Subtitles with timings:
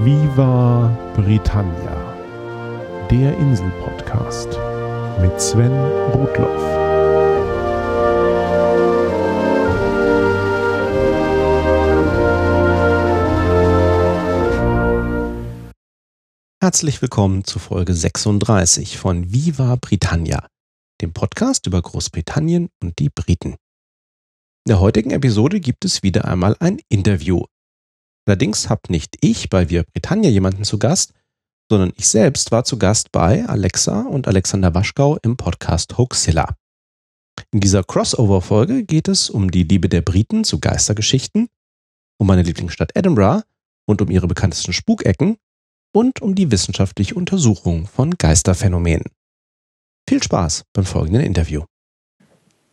[0.00, 2.14] Viva Britannia,
[3.10, 4.48] der Insel-Podcast
[5.20, 5.72] mit Sven
[6.12, 6.62] Rudloff.
[16.62, 20.46] Herzlich willkommen zu Folge 36 von Viva Britannia,
[21.02, 23.56] dem Podcast über Großbritannien und die Briten.
[24.64, 27.42] In der heutigen Episode gibt es wieder einmal ein Interview.
[28.28, 31.14] Allerdings habe nicht ich bei Viva Britannia jemanden zu Gast,
[31.70, 36.54] sondern ich selbst war zu Gast bei Alexa und Alexander Waschgau im Podcast Hoaxilla.
[37.52, 41.48] In dieser Crossover-Folge geht es um die Liebe der Briten zu Geistergeschichten,
[42.20, 43.44] um meine Lieblingsstadt Edinburgh
[43.86, 45.38] und um ihre bekanntesten Spukecken
[45.94, 49.06] und um die wissenschaftliche Untersuchung von Geisterphänomenen.
[50.06, 51.64] Viel Spaß beim folgenden Interview.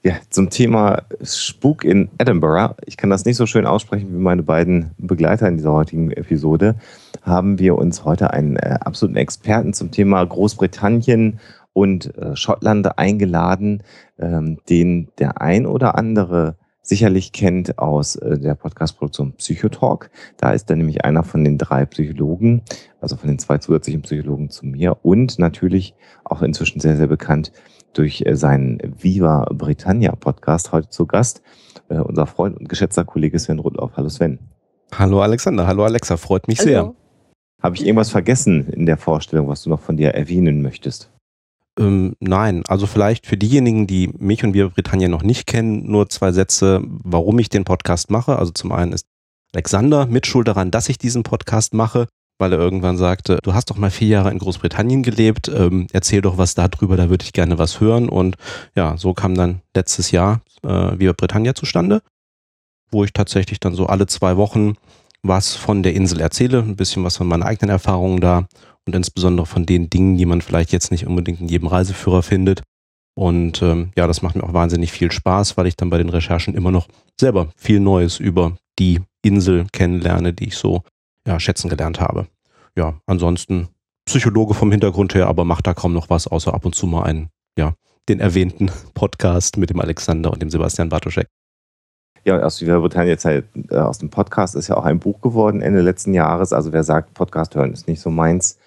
[0.06, 4.44] Ja, zum Thema Spuk in Edinburgh, ich kann das nicht so schön aussprechen wie meine
[4.44, 6.76] beiden Begleiter in dieser heutigen Episode,
[7.24, 11.40] haben wir uns heute einen äh, absoluten Experten zum Thema Großbritannien
[11.74, 13.82] und äh, Schottland eingeladen,
[14.20, 20.12] ähm, den der ein oder andere sicherlich kennt aus äh, der Podcast-Produktion Psychotalk.
[20.38, 22.62] Da ist er nämlich einer von den drei Psychologen,
[23.02, 27.52] also von den zwei zusätzlichen Psychologen zu mir und natürlich auch inzwischen sehr, sehr bekannt
[27.98, 31.42] durch äh, seinen Viva Britannia Podcast heute zu Gast.
[31.90, 33.92] Äh, unser Freund und geschätzter Kollege Sven Rudloff.
[33.96, 34.40] Hallo Sven.
[34.94, 36.70] Hallo Alexander, hallo Alexa, freut mich hallo.
[36.70, 36.94] sehr.
[37.62, 41.10] Habe ich irgendwas vergessen in der Vorstellung, was du noch von dir erwähnen möchtest?
[41.78, 46.10] Ähm, nein, also vielleicht für diejenigen, die mich und wir Britannia noch nicht kennen, nur
[46.10, 48.38] zwei Sätze, warum ich den Podcast mache.
[48.38, 49.08] Also zum einen ist
[49.54, 53.78] Alexander mitschuld daran, dass ich diesen Podcast mache, weil er irgendwann sagte, du hast doch
[53.78, 57.58] mal vier Jahre in Großbritannien gelebt, ähm, erzähl doch was darüber, da würde ich gerne
[57.58, 58.10] was hören.
[58.10, 58.36] Und
[58.76, 62.02] ja, so kam dann letztes Jahr äh, Viva Britannia zustande,
[62.92, 64.76] wo ich tatsächlich dann so alle zwei Wochen
[65.24, 68.46] was von der Insel erzähle, ein bisschen was von meinen eigenen Erfahrungen da
[68.86, 72.62] und insbesondere von den Dingen, die man vielleicht jetzt nicht unbedingt in jedem Reiseführer findet.
[73.18, 76.10] Und ähm, ja, das macht mir auch wahnsinnig viel Spaß, weil ich dann bei den
[76.10, 76.88] Recherchen immer noch
[77.20, 80.84] selber viel Neues über die Insel kennenlerne, die ich so
[81.28, 82.28] ja, schätzen gelernt habe.
[82.76, 83.70] Ja, ansonsten
[84.06, 87.04] Psychologe vom Hintergrund her, aber macht da kaum noch was, außer ab und zu mal
[87.04, 87.74] einen, ja,
[88.08, 91.28] den erwähnten Podcast mit dem Alexander und dem Sebastian Bartoschek.
[92.24, 95.82] Ja, aus Britannia Zeit, äh, aus dem Podcast ist ja auch ein Buch geworden Ende
[95.82, 96.54] letzten Jahres.
[96.54, 98.58] Also wer sagt, Podcast hören ist nicht so meins,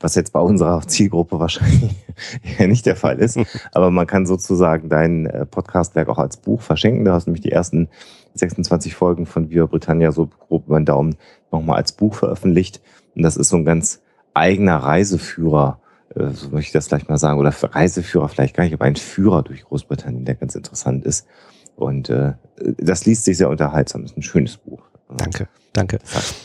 [0.00, 1.94] was jetzt bei unserer Zielgruppe wahrscheinlich
[2.58, 3.38] nicht der Fall ist.
[3.72, 7.04] Aber man kann sozusagen dein äh, Podcastwerk auch als Buch verschenken.
[7.04, 7.88] Da hast du nämlich die ersten
[8.34, 11.16] 26 Folgen von Viva Britannia so grob über den Daumen
[11.50, 12.80] nochmal als Buch veröffentlicht.
[13.14, 14.02] Und das ist so ein ganz
[14.34, 15.80] eigener Reiseführer,
[16.14, 18.96] äh, so möchte ich das vielleicht mal sagen, oder Reiseführer vielleicht gar nicht, aber ein
[18.96, 21.26] Führer durch Großbritannien, der ganz interessant ist.
[21.76, 24.82] Und äh, das liest sich sehr unterhaltsam, das ist ein schönes Buch.
[25.16, 25.98] Danke, danke.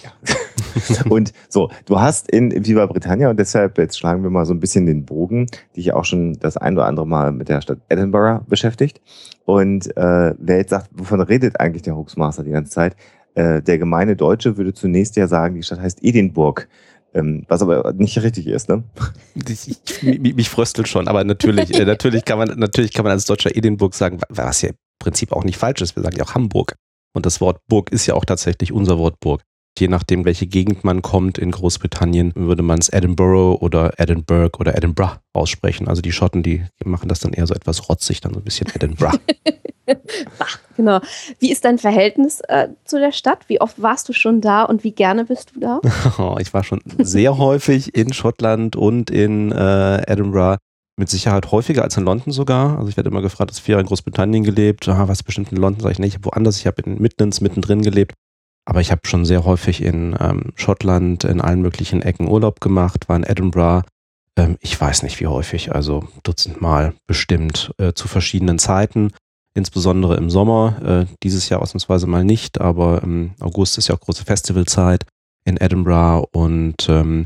[0.03, 0.35] Ja.
[1.09, 4.59] und so, du hast in Viva Britannia und deshalb, jetzt schlagen wir mal so ein
[4.59, 7.79] bisschen den Bogen, die ich auch schon das ein oder andere Mal mit der Stadt
[7.89, 9.01] Edinburgh beschäftigt.
[9.45, 12.95] Und äh, wer jetzt sagt, wovon redet eigentlich der Hoaxmaster die ganze Zeit?
[13.35, 16.67] Äh, der gemeine Deutsche würde zunächst ja sagen, die Stadt heißt Edinburgh.
[17.13, 18.83] Ähm, was aber nicht richtig ist, ne?
[19.47, 23.25] Ich, mich, mich fröstelt schon, aber natürlich, äh, natürlich, kann man, natürlich kann man als
[23.25, 25.95] Deutscher Edinburgh sagen, was ja im Prinzip auch nicht falsch ist.
[25.95, 26.75] Wir sagen ja auch Hamburg.
[27.15, 29.41] Und das Wort Burg ist ja auch tatsächlich unser Wort Burg
[29.79, 34.75] je nachdem, welche Gegend man kommt in Großbritannien, würde man es Edinburgh oder Edinburgh oder
[34.75, 35.87] Edinburgh aussprechen.
[35.87, 38.67] Also die Schotten, die machen das dann eher so etwas rotzig, dann so ein bisschen
[38.73, 39.19] Edinburgh.
[40.77, 40.99] genau.
[41.39, 43.47] Wie ist dein Verhältnis äh, zu der Stadt?
[43.47, 45.81] Wie oft warst du schon da und wie gerne bist du da?
[46.39, 50.57] ich war schon sehr häufig in Schottland und in äh, Edinburgh.
[50.97, 52.77] Mit Sicherheit häufiger als in London sogar.
[52.77, 54.85] Also ich werde immer gefragt, hast vier Jahre in Großbritannien gelebt?
[54.89, 55.81] Ah, was bestimmt in London?
[55.81, 56.57] Sag ich, nee, ich habe woanders.
[56.57, 58.15] Ich habe in Midlands mittendrin gelebt.
[58.69, 63.09] Aber ich habe schon sehr häufig in ähm, Schottland in allen möglichen Ecken Urlaub gemacht,
[63.09, 63.83] war in Edinburgh.
[64.37, 69.11] Ähm, ich weiß nicht wie häufig, also dutzendmal bestimmt äh, zu verschiedenen Zeiten.
[69.55, 74.01] Insbesondere im Sommer, äh, dieses Jahr ausnahmsweise mal nicht, aber im August ist ja auch
[74.01, 75.03] große Festivalzeit
[75.45, 77.25] in Edinburgh und ähm,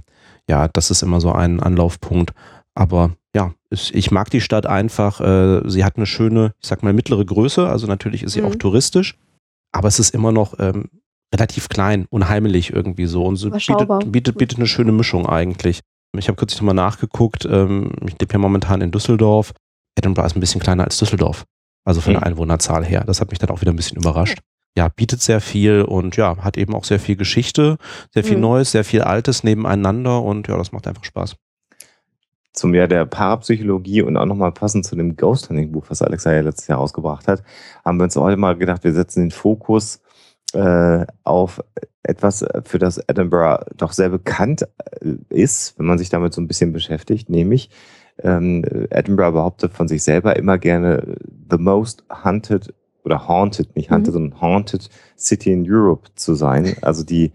[0.49, 2.31] ja, das ist immer so ein Anlaufpunkt.
[2.73, 5.19] Aber ja, ich mag die Stadt einfach.
[5.19, 8.47] Äh, sie hat eine schöne, ich sag mal, mittlere Größe, also natürlich ist sie mhm.
[8.47, 9.17] auch touristisch,
[9.73, 10.85] aber es ist immer noch ähm,
[11.33, 15.81] relativ klein, unheimlich irgendwie so und so bietet, bietet, bietet eine schöne Mischung eigentlich.
[16.15, 19.53] Ich habe kürzlich nochmal nachgeguckt, ähm, ich lebe ja momentan in Düsseldorf.
[19.97, 21.45] Edinburgh ist ein bisschen kleiner als Düsseldorf.
[21.85, 22.19] Also von mhm.
[22.19, 23.03] der Einwohnerzahl her.
[23.05, 24.39] Das hat mich dann auch wieder ein bisschen überrascht.
[24.75, 27.77] Ja, bietet sehr viel und ja, hat eben auch sehr viel Geschichte,
[28.11, 28.41] sehr viel mhm.
[28.41, 31.35] Neues, sehr viel Altes nebeneinander und ja, das macht einfach Spaß.
[32.53, 36.33] Zum Jahr der Parapsychologie und auch nochmal passend zu dem Ghost Hunting Buch, was Alexa
[36.33, 37.43] ja letztes Jahr rausgebracht hat,
[37.83, 40.01] haben wir uns heute mal gedacht, wir setzen den Fokus
[40.53, 41.63] äh, auf
[42.03, 44.67] etwas, für das Edinburgh doch sehr bekannt
[45.01, 47.69] äh, ist, wenn man sich damit so ein bisschen beschäftigt, nämlich
[48.21, 51.17] ähm, Edinburgh behauptet von sich selber immer gerne
[51.49, 52.73] the most hunted
[53.03, 54.13] oder haunted, nicht hunted, mhm.
[54.13, 56.75] sondern haunted city in Europe zu sein.
[56.81, 57.31] Also die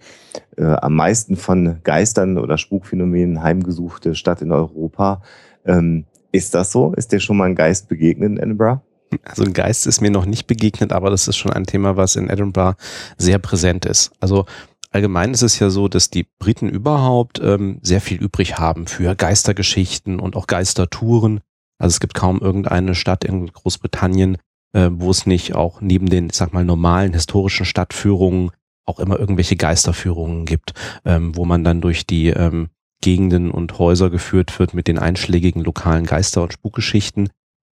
[0.56, 5.22] äh, am meisten von Geistern oder Spukphänomenen heimgesuchte Stadt in Europa.
[5.64, 6.92] Ähm, ist das so?
[6.94, 8.80] Ist dir schon mal ein Geist begegnet in Edinburgh?
[9.24, 12.16] Also ein Geist ist mir noch nicht begegnet, aber das ist schon ein Thema, was
[12.16, 12.76] in Edinburgh
[13.16, 14.12] sehr präsent ist.
[14.20, 14.46] Also
[14.90, 19.14] allgemein ist es ja so, dass die Briten überhaupt ähm, sehr viel übrig haben für
[19.14, 21.40] Geistergeschichten und auch Geistertouren.
[21.78, 24.38] Also es gibt kaum irgendeine Stadt in Großbritannien,
[24.72, 28.50] äh, wo es nicht auch neben den, ich sag mal, normalen historischen Stadtführungen
[28.84, 30.72] auch immer irgendwelche Geisterführungen gibt,
[31.04, 32.68] ähm, wo man dann durch die ähm,
[33.00, 37.28] Gegenden und Häuser geführt wird mit den einschlägigen lokalen Geister- und Spukgeschichten.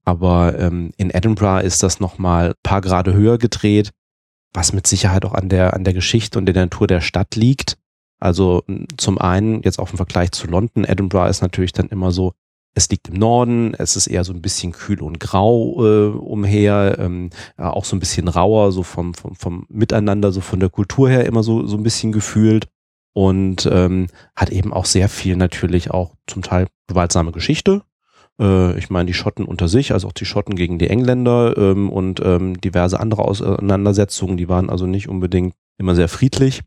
[0.05, 3.91] Aber ähm, in Edinburgh ist das nochmal paar Grade höher gedreht,
[4.53, 7.77] was mit Sicherheit auch an der, an der Geschichte und der Natur der Stadt liegt.
[8.19, 8.63] Also
[8.97, 12.33] zum einen jetzt auch im Vergleich zu London, Edinburgh ist natürlich dann immer so,
[12.75, 16.97] es liegt im Norden, es ist eher so ein bisschen kühl und grau äh, umher,
[16.99, 20.69] ähm, ja, auch so ein bisschen rauer, so vom, vom, vom Miteinander, so von der
[20.69, 22.67] Kultur her immer so, so ein bisschen gefühlt
[23.13, 27.83] und ähm, hat eben auch sehr viel natürlich auch zum Teil gewaltsame Geschichte.
[28.39, 31.89] Äh, ich meine, die Schotten unter sich, also auch die Schotten gegen die Engländer ähm,
[31.89, 36.61] und ähm, diverse andere Auseinandersetzungen, die waren also nicht unbedingt immer sehr friedlich.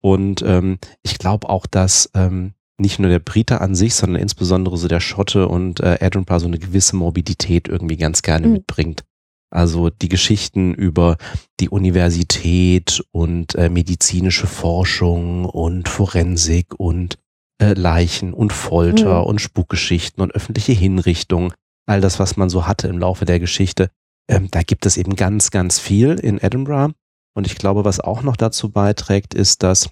[0.00, 4.76] Und ähm, ich glaube auch, dass ähm, nicht nur der Brite an sich, sondern insbesondere
[4.76, 8.52] so der Schotte und äh, Edinburgh so eine gewisse Morbidität irgendwie ganz gerne mhm.
[8.54, 9.04] mitbringt.
[9.50, 11.16] Also die Geschichten über
[11.58, 17.18] die Universität und äh, medizinische Forschung und Forensik und
[17.58, 19.26] äh, Leichen und Folter mhm.
[19.26, 21.52] und Spukgeschichten und öffentliche Hinrichtungen,
[21.86, 23.90] all das, was man so hatte im Laufe der Geschichte,
[24.28, 26.94] ähm, da gibt es eben ganz, ganz viel in Edinburgh.
[27.34, 29.90] Und ich glaube, was auch noch dazu beiträgt, ist, dass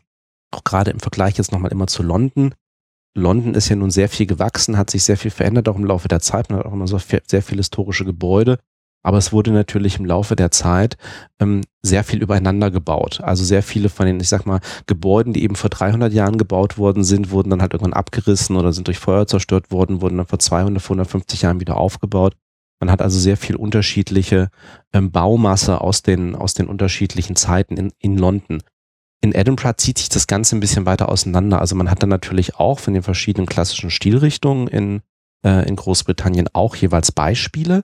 [0.50, 2.54] auch gerade im Vergleich jetzt nochmal immer zu London,
[3.16, 6.06] London ist ja nun sehr viel gewachsen, hat sich sehr viel verändert, auch im Laufe
[6.06, 6.50] der Zeit.
[6.50, 8.58] Man hat auch immer so sehr viele historische Gebäude.
[9.02, 10.96] Aber es wurde natürlich im Laufe der Zeit
[11.38, 13.20] ähm, sehr viel übereinander gebaut.
[13.22, 16.76] Also sehr viele von den, ich sag mal, Gebäuden, die eben vor 300 Jahren gebaut
[16.76, 20.26] worden sind, wurden dann halt irgendwann abgerissen oder sind durch Feuer zerstört worden, wurden dann
[20.26, 22.34] vor 200, 150 Jahren wieder aufgebaut.
[22.80, 24.50] Man hat also sehr viel unterschiedliche
[24.92, 28.62] ähm, Baumasse aus den, aus den unterschiedlichen Zeiten in, in London.
[29.22, 31.60] In Edinburgh zieht sich das Ganze ein bisschen weiter auseinander.
[31.60, 35.00] Also man hat dann natürlich auch von den verschiedenen klassischen Stilrichtungen in,
[35.44, 37.82] äh, in Großbritannien auch jeweils Beispiele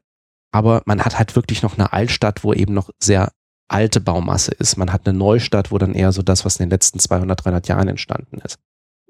[0.52, 3.32] aber man hat halt wirklich noch eine Altstadt, wo eben noch sehr
[3.68, 4.76] alte Baumasse ist.
[4.76, 7.68] Man hat eine Neustadt, wo dann eher so das, was in den letzten 200, 300
[7.68, 8.58] Jahren entstanden ist.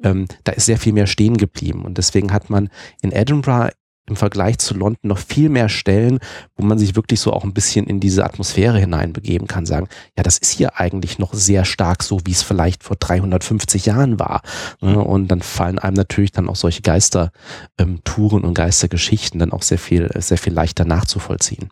[0.02, 2.70] Ähm, da ist sehr viel mehr stehen geblieben und deswegen hat man
[3.02, 3.72] in Edinburgh
[4.08, 6.18] im Vergleich zu London noch viel mehr Stellen,
[6.56, 10.22] wo man sich wirklich so auch ein bisschen in diese Atmosphäre hineinbegeben kann, sagen, ja,
[10.22, 14.42] das ist hier eigentlich noch sehr stark so, wie es vielleicht vor 350 Jahren war.
[14.80, 14.98] Ne?
[14.98, 17.32] Und dann fallen einem natürlich dann auch solche Geistertouren
[17.78, 21.70] ähm, und Geistergeschichten dann auch sehr viel, sehr viel leichter nachzuvollziehen.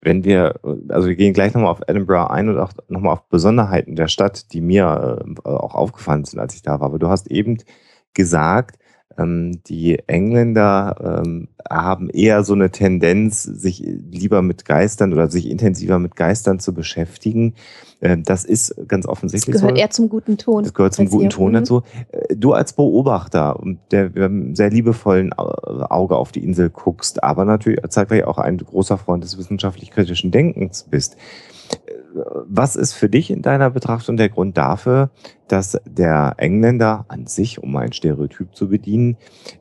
[0.00, 3.96] Wenn wir, also wir gehen gleich nochmal auf Edinburgh ein und auch nochmal auf Besonderheiten
[3.96, 6.86] der Stadt, die mir äh, auch aufgefallen sind, als ich da war.
[6.86, 7.58] Aber du hast eben
[8.14, 8.78] gesagt,
[9.18, 15.50] ähm, die Engländer ähm, haben eher so eine Tendenz, sich lieber mit Geistern oder sich
[15.50, 17.54] intensiver mit Geistern zu beschäftigen.
[18.00, 19.82] Äh, das ist ganz offensichtlich das gehört so.
[19.82, 20.62] eher zum guten Ton.
[20.62, 21.30] Das gehört zum guten ihr.
[21.30, 21.54] Ton mhm.
[21.54, 21.82] dazu.
[22.12, 23.60] Äh, du als Beobachter,
[23.90, 28.58] der mit einem sehr liebevollen Auge auf die Insel guckst, aber natürlich zeitgleich auch ein
[28.58, 31.16] großer Freund des wissenschaftlich-kritischen Denkens bist
[32.46, 35.10] was ist für dich in deiner Betrachtung der Grund dafür,
[35.46, 39.16] dass der Engländer an sich, um ein Stereotyp zu bedienen,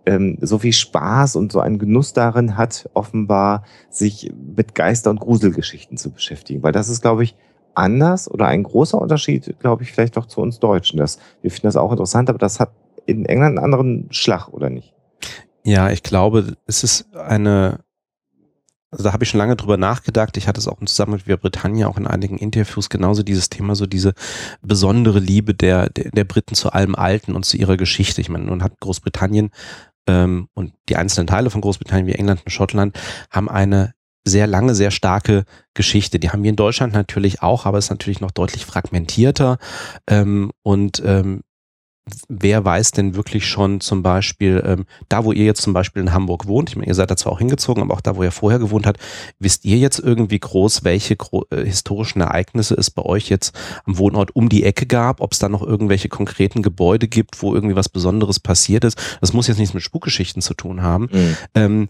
[0.05, 5.19] ähm, so viel Spaß und so einen Genuss darin hat, offenbar sich mit Geister- und
[5.19, 6.63] Gruselgeschichten zu beschäftigen?
[6.63, 7.35] Weil das ist, glaube ich,
[7.75, 10.97] anders oder ein großer Unterschied, glaube ich, vielleicht doch zu uns Deutschen.
[10.97, 12.71] Das, wir finden das auch interessant, aber das hat
[13.05, 14.93] in England einen anderen Schlag, oder nicht?
[15.63, 17.79] Ja, ich glaube, es ist eine
[18.91, 20.37] also da habe ich schon lange drüber nachgedacht.
[20.37, 23.85] Ich hatte es auch zusammen mit Britannia auch in einigen Interviews genauso dieses Thema, so
[23.85, 24.13] diese
[24.61, 28.21] besondere Liebe der, der, der Briten zu allem Alten und zu ihrer Geschichte.
[28.21, 29.51] Ich meine, nun hat Großbritannien
[30.07, 32.97] ähm, und die einzelnen Teile von Großbritannien wie England und Schottland
[33.29, 33.93] haben eine
[34.25, 36.19] sehr lange, sehr starke Geschichte.
[36.19, 39.57] Die haben wir in Deutschland natürlich auch, aber es ist natürlich noch deutlich fragmentierter.
[40.07, 41.41] Ähm, und ähm,
[42.27, 46.13] wer weiß denn wirklich schon zum Beispiel, ähm, da wo ihr jetzt zum Beispiel in
[46.13, 48.31] Hamburg wohnt, ich meine, ihr seid da zwar auch hingezogen, aber auch da, wo ihr
[48.31, 48.99] vorher gewohnt habt,
[49.39, 53.97] wisst ihr jetzt irgendwie groß, welche gro äh, historischen Ereignisse es bei euch jetzt am
[53.97, 57.75] Wohnort um die Ecke gab, ob es da noch irgendwelche konkreten Gebäude gibt, wo irgendwie
[57.75, 58.97] was Besonderes passiert ist.
[59.21, 61.09] Das muss jetzt nichts mit Spukgeschichten zu tun haben.
[61.11, 61.37] Mhm.
[61.55, 61.89] Ähm,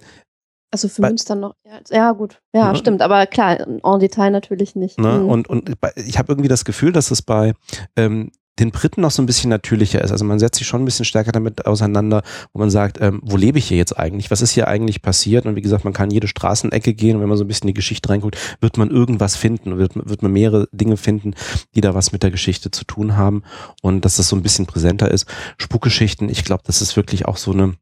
[0.71, 1.55] Also für Münster noch,
[1.89, 4.99] ja, gut, ja, ja, stimmt, aber klar, en Detail natürlich nicht.
[4.99, 5.19] Ne?
[5.19, 5.29] Mhm.
[5.29, 7.53] Und, und ich habe irgendwie das Gefühl, dass es bei
[7.95, 10.11] ähm, den Briten noch so ein bisschen natürlicher ist.
[10.11, 12.23] Also man setzt sich schon ein bisschen stärker damit auseinander,
[12.53, 14.31] wo man sagt, ähm, wo lebe ich hier jetzt eigentlich?
[14.31, 15.45] Was ist hier eigentlich passiert?
[15.45, 17.73] Und wie gesagt, man kann jede Straßenecke gehen und wenn man so ein bisschen in
[17.73, 21.35] die Geschichte reinguckt, wird man irgendwas finden, wird, wird man mehrere Dinge finden,
[21.75, 23.43] die da was mit der Geschichte zu tun haben
[23.81, 25.27] und dass das so ein bisschen präsenter ist.
[25.57, 27.75] Spukgeschichten, ich glaube, das ist wirklich auch so eine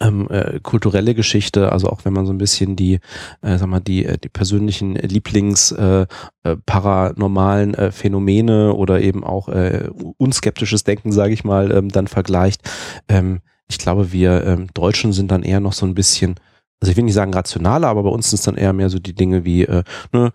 [0.00, 3.00] ähm, äh, kulturelle Geschichte, also auch wenn man so ein bisschen die,
[3.42, 6.06] äh, sag mal, die, äh, die persönlichen Lieblings äh,
[6.42, 9.88] äh, paranormalen äh, Phänomene oder eben auch äh,
[10.18, 12.62] unskeptisches Denken, sage ich mal, ähm, dann vergleicht.
[13.08, 16.36] Ähm, ich glaube, wir ähm, Deutschen sind dann eher noch so ein bisschen
[16.80, 18.98] also ich will nicht sagen rationaler, aber bei uns sind es dann eher mehr so
[18.98, 20.32] die Dinge wie, äh, ne,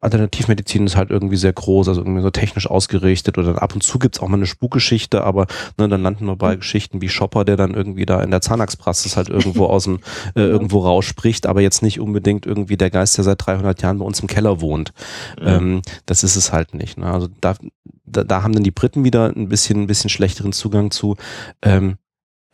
[0.00, 3.98] Alternativmedizin ist halt irgendwie sehr groß, also irgendwie so technisch ausgerichtet oder ab und zu
[3.98, 5.46] gibt's auch mal eine Spukgeschichte, aber
[5.78, 6.60] ne, dann landen wir bei mhm.
[6.60, 10.00] Geschichten wie Shopper, der dann irgendwie da in der Zahnarztpraxis halt irgendwo aus dem,
[10.34, 14.04] äh, irgendwo rausspricht, aber jetzt nicht unbedingt irgendwie der Geist, der seit 300 Jahren bei
[14.04, 14.92] uns im Keller wohnt.
[15.40, 15.46] Mhm.
[15.46, 16.98] Ähm, das ist es halt nicht.
[16.98, 17.06] Ne?
[17.06, 17.54] Also da,
[18.04, 21.16] da, da haben dann die Briten wieder ein bisschen, ein bisschen schlechteren Zugang zu.
[21.62, 21.96] Ähm,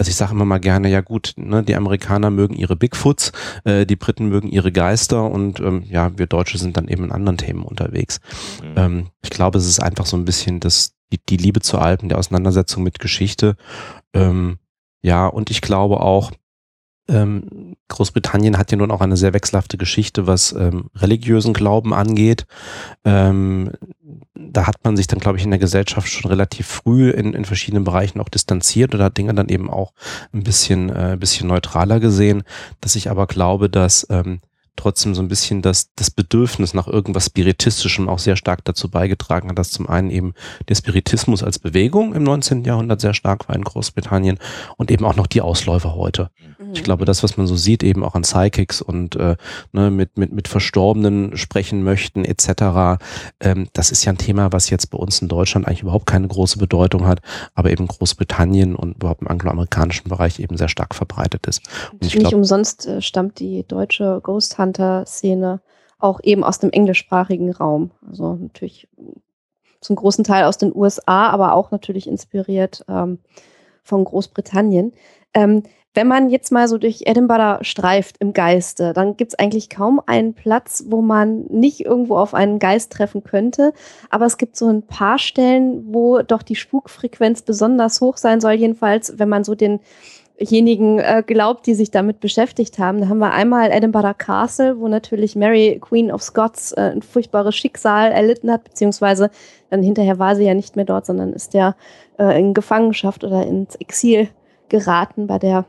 [0.00, 3.32] also ich sage immer mal gerne, ja gut, ne, die Amerikaner mögen ihre Bigfoots,
[3.64, 7.12] äh, die Briten mögen ihre Geister und ähm, ja, wir Deutsche sind dann eben in
[7.12, 8.18] anderen Themen unterwegs.
[8.62, 8.74] Mhm.
[8.76, 12.08] Ähm, ich glaube, es ist einfach so ein bisschen das, die, die Liebe zu Alpen,
[12.08, 13.56] der Auseinandersetzung mit Geschichte.
[14.14, 14.56] Ähm,
[15.02, 16.32] ja, und ich glaube auch,
[17.06, 22.46] ähm, Großbritannien hat ja nun auch eine sehr wechselhafte Geschichte, was ähm, religiösen Glauben angeht.
[23.04, 23.72] Ähm,
[24.52, 27.44] da hat man sich dann, glaube ich, in der Gesellschaft schon relativ früh in, in
[27.44, 29.92] verschiedenen Bereichen auch distanziert oder hat Dinge dann eben auch
[30.32, 32.42] ein bisschen, äh, bisschen neutraler gesehen,
[32.80, 34.40] dass ich aber glaube, dass ähm,
[34.80, 39.50] trotzdem so ein bisschen das, das Bedürfnis nach irgendwas Spiritistischem auch sehr stark dazu beigetragen
[39.50, 40.34] hat, dass zum einen eben
[40.68, 42.64] der Spiritismus als Bewegung im 19.
[42.64, 44.38] Jahrhundert sehr stark war in Großbritannien
[44.76, 46.30] und eben auch noch die Ausläufer heute.
[46.58, 46.72] Mhm.
[46.72, 49.36] Ich glaube, das, was man so sieht, eben auch an Psychics und äh,
[49.72, 53.02] ne, mit, mit, mit Verstorbenen sprechen möchten etc.,
[53.40, 56.26] ähm, das ist ja ein Thema, was jetzt bei uns in Deutschland eigentlich überhaupt keine
[56.26, 57.20] große Bedeutung hat,
[57.54, 61.62] aber eben Großbritannien und überhaupt im angloamerikanischen Bereich eben sehr stark verbreitet ist.
[61.92, 65.60] Und ich Nicht glaub, umsonst äh, stammt die deutsche Ghost Hunter-Szene
[65.98, 67.90] auch eben aus dem englischsprachigen Raum.
[68.08, 68.88] Also natürlich
[69.80, 73.18] zum großen Teil aus den USA, aber auch natürlich inspiriert ähm,
[73.82, 74.92] von Großbritannien.
[75.34, 75.62] Ähm,
[75.92, 80.00] wenn man jetzt mal so durch Edinburgh streift im Geiste, dann gibt es eigentlich kaum
[80.06, 83.72] einen Platz, wo man nicht irgendwo auf einen Geist treffen könnte.
[84.08, 88.52] Aber es gibt so ein paar Stellen, wo doch die Spukfrequenz besonders hoch sein soll.
[88.52, 89.80] Jedenfalls, wenn man so den
[90.40, 93.00] diejenigen äh, glaubt, die sich damit beschäftigt haben.
[93.00, 97.54] Da haben wir einmal Edinburgh Castle, wo natürlich Mary, Queen of Scots, äh, ein furchtbares
[97.54, 99.30] Schicksal erlitten hat, beziehungsweise
[99.68, 101.76] dann hinterher war sie ja nicht mehr dort, sondern ist ja
[102.18, 104.28] äh, in Gefangenschaft oder ins Exil
[104.68, 105.66] geraten bei der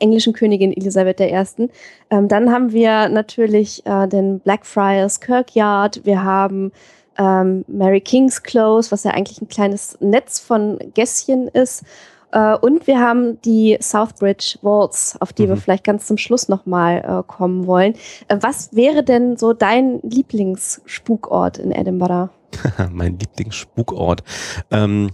[0.00, 1.68] englischen Königin Elisabeth I.
[2.10, 6.72] Ähm, dann haben wir natürlich äh, den Blackfriars Kirkyard, wir haben
[7.18, 11.84] ähm, Mary King's Close, was ja eigentlich ein kleines Netz von Gässchen ist.
[12.32, 15.50] Äh, und wir haben die Southbridge Walls, auf die mhm.
[15.50, 17.94] wir vielleicht ganz zum Schluss nochmal äh, kommen wollen.
[18.28, 22.30] Äh, was wäre denn so dein Lieblingsspukort in Edinburgh?
[22.90, 24.24] mein Lieblingsspukort.
[24.70, 25.10] Ähm,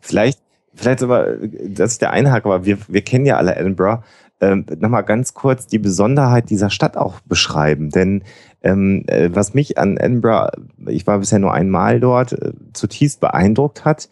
[0.00, 0.40] vielleicht,
[0.74, 4.02] vielleicht aber, dass ich da einhake, aber wir, wir kennen ja alle Edinburgh.
[4.40, 7.90] Ähm, Nochmal ganz kurz die Besonderheit dieser Stadt auch beschreiben.
[7.90, 8.24] Denn
[8.62, 10.50] ähm, äh, was mich an Edinburgh,
[10.86, 14.08] ich war bisher nur einmal dort, äh, zutiefst beeindruckt hat,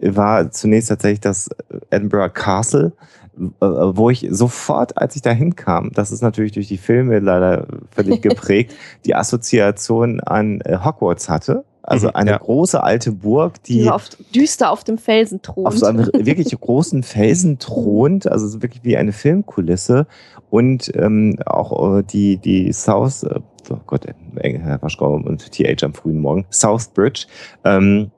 [0.00, 1.48] war zunächst tatsächlich das
[1.90, 2.92] Edinburgh Castle,
[3.38, 7.66] äh, wo ich sofort, als ich da hinkam, das ist natürlich durch die Filme leider
[7.90, 8.74] völlig geprägt,
[9.04, 11.64] die Assoziation an äh, Hogwarts hatte.
[11.82, 12.38] Also mhm, eine ja.
[12.38, 15.66] große alte Burg, die, die auf, düster auf dem Felsen thront.
[15.66, 20.06] Auf so einem wirklich großen Felsen thront, also wirklich wie eine Filmkulisse.
[20.50, 23.24] Und ähm, auch äh, die, die South,
[23.70, 27.26] oh Gott, Herr Waschkau und TH am frühen Morgen, South Bridge,
[27.64, 28.10] ähm,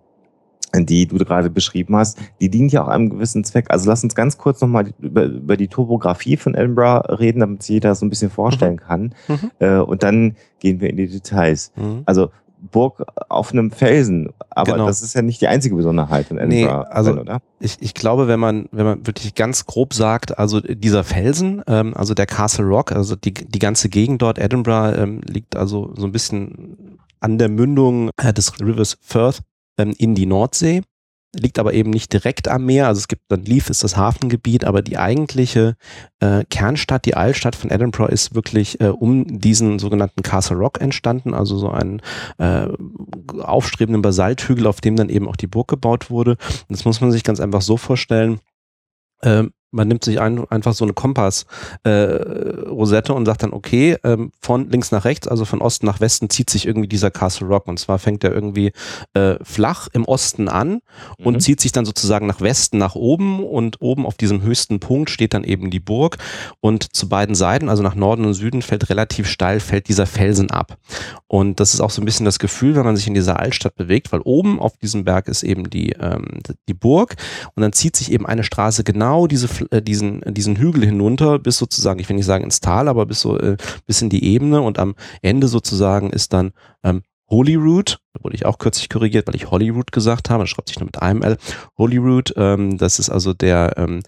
[0.75, 3.67] die du gerade beschrieben hast, die dient ja auch einem gewissen Zweck.
[3.71, 7.75] Also lass uns ganz kurz nochmal über, über die Topografie von Edinburgh reden, damit sich
[7.75, 8.81] jeder so ein bisschen vorstellen mhm.
[8.81, 9.15] kann.
[9.29, 9.51] Mhm.
[9.59, 11.73] Äh, und dann gehen wir in die Details.
[11.77, 12.03] Mhm.
[12.05, 14.87] Also Burg auf einem Felsen, aber genau.
[14.87, 17.41] das ist ja nicht die einzige Besonderheit in Edinburgh, nee, also oder?
[17.61, 21.95] Ich, ich glaube, wenn man wenn man wirklich ganz grob sagt, also dieser Felsen, ähm,
[21.95, 26.07] also der Castle Rock, also die die ganze Gegend dort Edinburgh ähm, liegt also so
[26.07, 29.43] ein bisschen an der Mündung äh, des Rivers Firth
[29.79, 30.83] ähm, in die Nordsee,
[31.37, 32.87] liegt aber eben nicht direkt am Meer.
[32.87, 35.77] Also es gibt dann Leith ist das Hafengebiet, aber die eigentliche
[36.21, 41.35] äh, Kernstadt, die Altstadt von Edinburgh ist wirklich äh, um diesen sogenannten Castle Rock entstanden,
[41.35, 42.01] also so einen
[42.39, 42.69] äh,
[43.41, 46.33] aufstrebenden Basalthügel, auf dem dann eben auch die Burg gebaut wurde.
[46.33, 48.41] Und das muss man sich ganz einfach so vorstellen.
[49.23, 54.33] Ähm, man nimmt sich ein, einfach so eine Kompass-Rosette äh, und sagt dann, okay, ähm,
[54.41, 57.69] von links nach rechts, also von Osten nach Westen, zieht sich irgendwie dieser Castle Rock.
[57.69, 58.73] Und zwar fängt er irgendwie
[59.15, 60.81] äh, flach im Osten an
[61.19, 61.41] und mhm.
[61.41, 63.45] zieht sich dann sozusagen nach Westen, nach oben.
[63.45, 66.17] Und oben auf diesem höchsten Punkt steht dann eben die Burg.
[66.61, 70.51] Und zu beiden Seiten, also nach Norden und Süden, fällt relativ steil, fällt dieser Felsen
[70.51, 70.79] ab.
[71.27, 73.77] Und das ist auch so ein bisschen das Gefühl, wenn man sich in dieser Altstadt
[73.77, 77.17] bewegt, weil oben auf diesem Berg ist eben die, ähm, die Burg.
[77.55, 82.01] Und dann zieht sich eben eine Straße genau diese diesen, diesen Hügel hinunter bis sozusagen,
[82.01, 84.79] ich will nicht sagen ins Tal, aber bis so äh, bis in die Ebene und
[84.79, 89.51] am Ende sozusagen ist dann ähm, Holyrood, da wurde ich auch kürzlich korrigiert, weil ich
[89.51, 91.37] Holyrood gesagt habe, das schreibt sich nur mit einem L.
[91.77, 94.03] Holyrood, ähm, das ist also der ähm,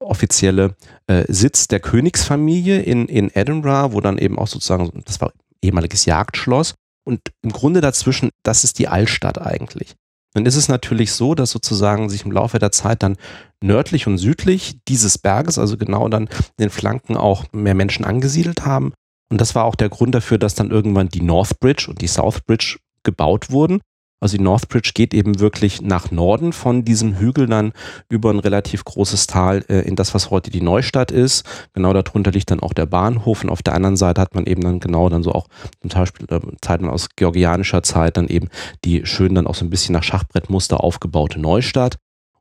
[0.00, 0.76] offizielle
[1.06, 6.04] äh, Sitz der Königsfamilie in, in Edinburgh, wo dann eben auch sozusagen, das war ehemaliges
[6.04, 6.74] Jagdschloss.
[7.04, 9.94] Und im Grunde dazwischen, das ist die Altstadt eigentlich.
[10.38, 13.16] Dann ist es natürlich so, dass sozusagen sich im Laufe der Zeit dann
[13.60, 16.28] nördlich und südlich dieses Berges, also genau dann
[16.60, 18.92] den Flanken auch mehr Menschen angesiedelt haben.
[19.32, 22.06] Und das war auch der Grund dafür, dass dann irgendwann die North Bridge und die
[22.06, 23.80] South Bridge gebaut wurden.
[24.20, 27.72] Also die North Bridge geht eben wirklich nach Norden von diesem Hügel dann
[28.08, 31.44] über ein relativ großes Tal äh, in das, was heute die Neustadt ist.
[31.72, 34.62] Genau darunter liegt dann auch der Bahnhof und auf der anderen Seite hat man eben
[34.62, 35.46] dann genau dann so auch
[35.80, 38.48] zum Beispiel äh, Zeiten aus georgianischer Zeit dann eben
[38.84, 41.96] die schön dann auch so ein bisschen nach Schachbrettmuster aufgebaute Neustadt.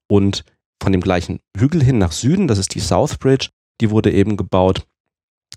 [0.08, 0.44] Und
[0.82, 3.50] von dem gleichen Hügel hin nach Süden, das ist die South Bridge,
[3.82, 4.84] die wurde eben gebaut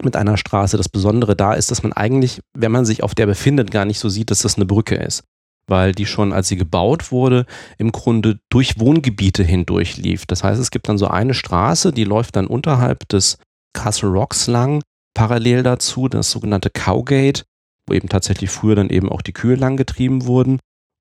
[0.03, 0.77] mit einer Straße.
[0.77, 3.99] Das Besondere da ist, dass man eigentlich, wenn man sich auf der befindet, gar nicht
[3.99, 5.25] so sieht, dass das eine Brücke ist
[5.71, 7.47] weil die schon, als sie gebaut wurde,
[7.79, 10.27] im Grunde durch Wohngebiete hindurch lief.
[10.27, 13.39] Das heißt, es gibt dann so eine Straße, die läuft dann unterhalb des
[13.73, 14.83] Castle Rocks lang,
[15.15, 17.45] parallel dazu das sogenannte Cowgate,
[17.87, 20.59] wo eben tatsächlich früher dann eben auch die Kühe lang getrieben wurden.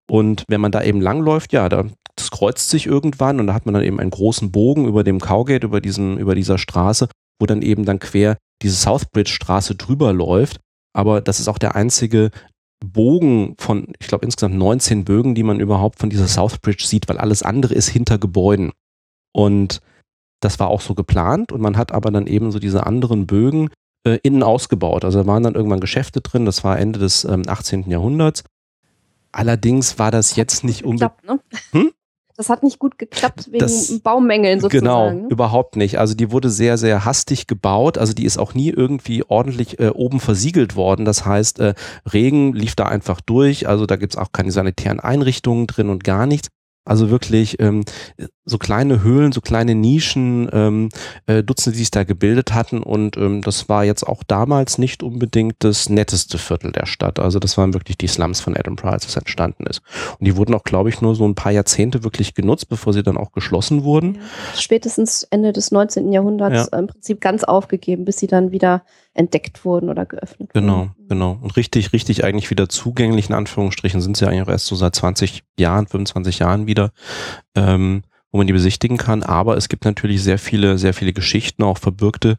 [0.09, 1.85] Und wenn man da eben langläuft, ja, da,
[2.15, 5.19] das kreuzt sich irgendwann und da hat man dann eben einen großen Bogen über dem
[5.19, 7.09] Cowgate, über, diesen, über dieser Straße,
[7.39, 10.59] wo dann eben dann quer diese Southbridge Straße drüber läuft.
[10.93, 12.29] Aber das ist auch der einzige
[12.85, 17.17] Bogen von, ich glaube insgesamt 19 Bögen, die man überhaupt von dieser Southbridge sieht, weil
[17.17, 18.71] alles andere ist hinter Gebäuden.
[19.33, 19.81] Und
[20.41, 23.69] das war auch so geplant und man hat aber dann eben so diese anderen Bögen
[24.05, 25.03] äh, innen ausgebaut.
[25.03, 27.89] Also da waren dann irgendwann Geschäfte drin, das war Ende des ähm, 18.
[27.89, 28.43] Jahrhunderts.
[29.31, 31.23] Allerdings war das jetzt nicht unbedingt.
[31.25, 31.39] Ne?
[31.71, 31.91] Hm?
[32.39, 34.85] Das hat nicht gut geklappt wegen das, Baumängeln sozusagen.
[34.85, 35.27] Genau, ne?
[35.29, 35.99] überhaupt nicht.
[35.99, 37.97] Also die wurde sehr, sehr hastig gebaut.
[37.97, 41.03] Also die ist auch nie irgendwie ordentlich äh, oben versiegelt worden.
[41.03, 41.73] Das heißt, äh,
[42.13, 43.67] Regen lief da einfach durch.
[43.67, 46.47] Also da gibt es auch keine sanitären Einrichtungen drin und gar nichts.
[46.85, 47.83] Also wirklich ähm,
[48.49, 50.89] so kleine Höhlen, so kleine Nischen, ähm,
[51.27, 52.81] äh, Dutzende, die sich da gebildet hatten.
[52.81, 57.19] Und ähm, das war jetzt auch damals nicht unbedingt das netteste Viertel der Stadt.
[57.19, 59.81] Also das waren wirklich die Slums von Edinburgh, als es entstanden ist.
[60.19, 63.03] Und die wurden auch, glaube ich, nur so ein paar Jahrzehnte wirklich genutzt, bevor sie
[63.03, 64.15] dann auch geschlossen wurden.
[64.15, 64.21] Ja.
[64.59, 66.11] Spätestens Ende des 19.
[66.11, 66.79] Jahrhunderts ja.
[66.79, 68.83] im Prinzip ganz aufgegeben, bis sie dann wieder
[69.13, 70.95] entdeckt wurden oder geöffnet genau, wurden.
[71.07, 71.39] Genau, genau.
[71.41, 74.95] Und richtig, richtig eigentlich wieder zugänglich, in Anführungsstrichen, sind sie eigentlich auch erst so seit
[74.95, 76.91] 20 Jahren, 25 Jahren wieder.
[77.55, 79.23] Ähm, wo man die besichtigen kann.
[79.23, 82.37] Aber es gibt natürlich sehr viele, sehr viele Geschichten, auch verbürgte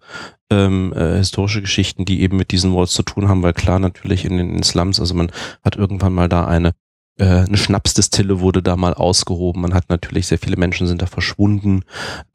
[0.51, 4.25] ähm, äh, historische Geschichten, die eben mit diesen Walls zu tun haben, weil klar natürlich
[4.25, 5.31] in den Slums, also man
[5.65, 6.73] hat irgendwann mal da eine
[7.21, 9.63] äh, eine Schnapsdestille wurde da mal ausgehoben.
[9.63, 11.85] Man hat natürlich sehr viele Menschen sind da verschwunden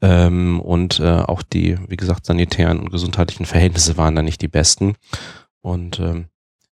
[0.00, 4.48] ähm, und äh, auch die, wie gesagt, sanitären und gesundheitlichen Verhältnisse waren da nicht die
[4.48, 4.94] besten.
[5.60, 6.26] Und ähm,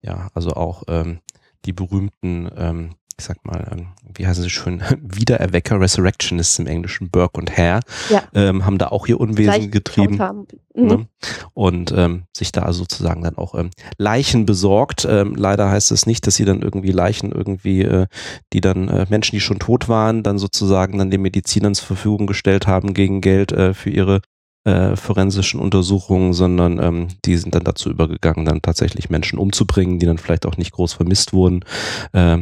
[0.01, 1.19] ja, also auch ähm,
[1.65, 7.09] die berühmten ähm, ich sag mal, ähm, wie heißen sie schön, Wiedererwecker, Resurrectionists im Englischen,
[7.09, 8.23] Burke und Hare, ja.
[8.33, 10.47] ähm, haben da auch ihr Unwesen Gleich getrieben.
[10.73, 10.87] Mhm.
[10.87, 11.07] Ne?
[11.53, 15.05] Und ähm, sich da sozusagen dann auch ähm, Leichen besorgt.
[15.09, 18.07] Ähm, leider heißt es nicht, dass sie dann irgendwie Leichen irgendwie, äh,
[18.53, 22.25] die dann äh, Menschen, die schon tot waren, dann sozusagen dann den Medizinern zur Verfügung
[22.25, 24.21] gestellt haben gegen Geld äh, für ihre
[24.65, 30.05] äh, forensischen Untersuchungen, sondern ähm, die sind dann dazu übergegangen, dann tatsächlich Menschen umzubringen, die
[30.05, 31.63] dann vielleicht auch nicht groß vermisst wurden.
[32.11, 32.39] Äh,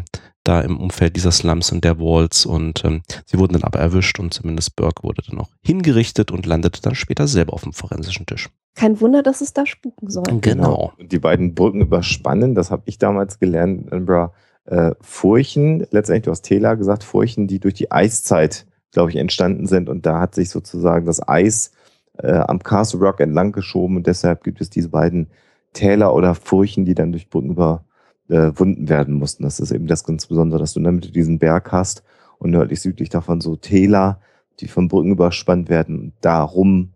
[0.47, 4.19] da im Umfeld dieser Slums und der Walls und ähm, sie wurden dann aber erwischt
[4.19, 8.25] und zumindest Burke wurde dann auch hingerichtet und landete dann später selber auf dem forensischen
[8.25, 8.49] Tisch.
[8.75, 10.23] Kein Wunder, dass es da spuken soll.
[10.25, 10.39] Genau.
[10.41, 10.93] genau.
[10.97, 14.33] Und die beiden Brücken überspannen, das habe ich damals gelernt in Edinburgh,
[14.65, 19.65] äh, Furchen, letztendlich du hast Tela gesagt, Furchen, die durch die Eiszeit, glaube ich, entstanden
[19.65, 21.71] sind und da hat sich sozusagen das Eis
[22.17, 25.27] äh, am Castle Rock entlang geschoben und deshalb gibt es diese beiden
[25.73, 27.83] Täler oder Furchen, die dann durch Brücken über
[28.29, 29.43] äh, wunden werden mussten.
[29.43, 32.03] Das ist eben das ganz Besondere, dass du in der Mitte diesen Berg hast
[32.39, 34.19] und nördlich südlich davon so Täler,
[34.59, 36.13] die von Brücken überspannt werden.
[36.21, 36.93] darum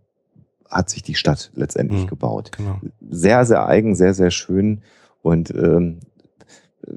[0.70, 2.52] hat sich die Stadt letztendlich mhm, gebaut.
[2.56, 2.80] Genau.
[3.10, 4.82] Sehr, sehr eigen, sehr, sehr schön.
[5.22, 6.00] Und ähm,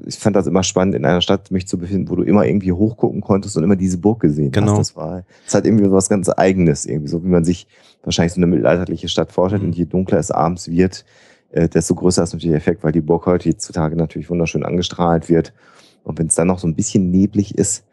[0.05, 2.71] ich fand das immer spannend, in einer Stadt mich zu befinden, wo du immer irgendwie
[2.71, 4.71] hochgucken konntest und immer diese Burg gesehen genau.
[4.71, 4.79] hast.
[4.79, 7.67] Das war, das hat irgendwie so was ganz Eigenes, irgendwie so wie man sich
[8.03, 9.61] wahrscheinlich so eine mittelalterliche Stadt vorstellt.
[9.61, 9.69] Mhm.
[9.69, 11.05] Und je dunkler es abends wird,
[11.55, 15.53] äh, desto größer ist natürlich der Effekt, weil die Burg heutzutage natürlich wunderschön angestrahlt wird.
[16.03, 17.85] Und wenn es dann noch so ein bisschen neblig ist,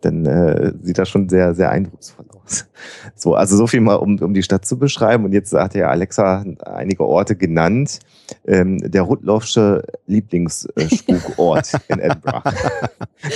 [0.00, 2.66] dann äh, sieht das schon sehr, sehr eindrucksvoll aus.
[3.14, 5.24] So, also so viel mal, um, um die Stadt zu beschreiben.
[5.24, 8.00] Und jetzt hat ja Alexa einige Orte genannt.
[8.46, 12.42] Ähm, der Rudloffsche Lieblingsspukort in Edinburgh.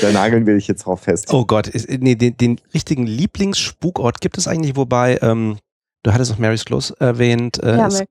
[0.00, 1.32] da nageln wir dich jetzt drauf fest.
[1.32, 5.58] Oh Gott, ist, nee, den, den richtigen Lieblingsspukort gibt es eigentlich, wobei, ähm,
[6.02, 7.62] du hattest noch Mary's Close erwähnt.
[7.62, 8.02] Äh, ja, es.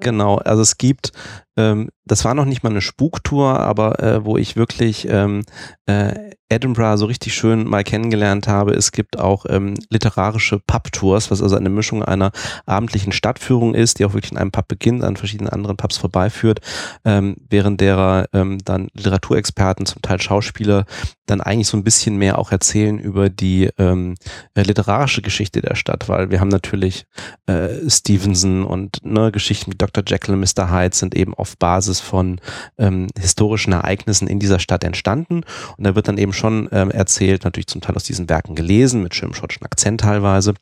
[0.00, 1.12] Genau, also es gibt
[1.60, 5.44] ähm, das war noch nicht mal eine Spuktour, aber äh, wo ich wirklich ähm,
[5.86, 8.72] äh, Edinburgh so richtig schön mal kennengelernt habe.
[8.72, 12.32] Es gibt auch ähm, literarische Pub-Tours, was also eine Mischung einer
[12.66, 16.60] abendlichen Stadtführung ist, die auch wirklich in einem Pub beginnt, an verschiedenen anderen Pubs vorbeiführt,
[17.04, 20.86] ähm, während derer ähm, dann Literaturexperten, zum Teil Schauspieler,
[21.26, 24.16] dann eigentlich so ein bisschen mehr auch erzählen über die ähm,
[24.54, 27.06] äh, literarische Geschichte der Stadt, weil wir haben natürlich
[27.46, 30.02] äh, Stevenson und ne, Geschichten wie Dr.
[30.04, 30.72] Jekyll und Mr.
[30.72, 32.40] Hyde sind eben auf Basis von
[32.78, 35.42] ähm, historischen Ereignissen in dieser Stadt entstanden.
[35.76, 39.02] Und da wird dann eben schon ähm, erzählt, natürlich zum Teil aus diesen Werken gelesen,
[39.02, 40.54] mit schönem schottischen Akzent teilweise.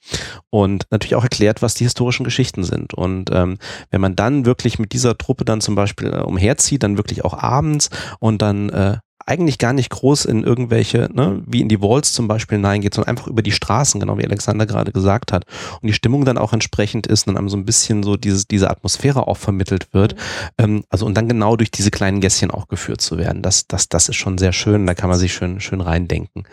[0.51, 2.95] Und natürlich auch erklärt, was die historischen Geschichten sind.
[2.95, 3.59] Und ähm,
[3.91, 7.35] wenn man dann wirklich mit dieser Truppe dann zum Beispiel äh, umherzieht, dann wirklich auch
[7.35, 8.97] abends und dann äh,
[9.29, 13.11] eigentlich gar nicht groß in irgendwelche, ne, wie in die Walls zum Beispiel hineingeht, sondern
[13.11, 15.45] einfach über die Straßen, genau wie Alexander gerade gesagt hat.
[15.83, 18.71] Und die Stimmung dann auch entsprechend ist und dann so ein bisschen so dieses, diese
[18.71, 20.15] Atmosphäre auch vermittelt wird.
[20.15, 20.19] Mhm.
[20.59, 23.43] Ähm, also und dann genau durch diese kleinen Gässchen auch geführt zu werden.
[23.43, 24.87] Das, das, das ist schon sehr schön.
[24.87, 26.45] Da kann man sich schön, schön reindenken.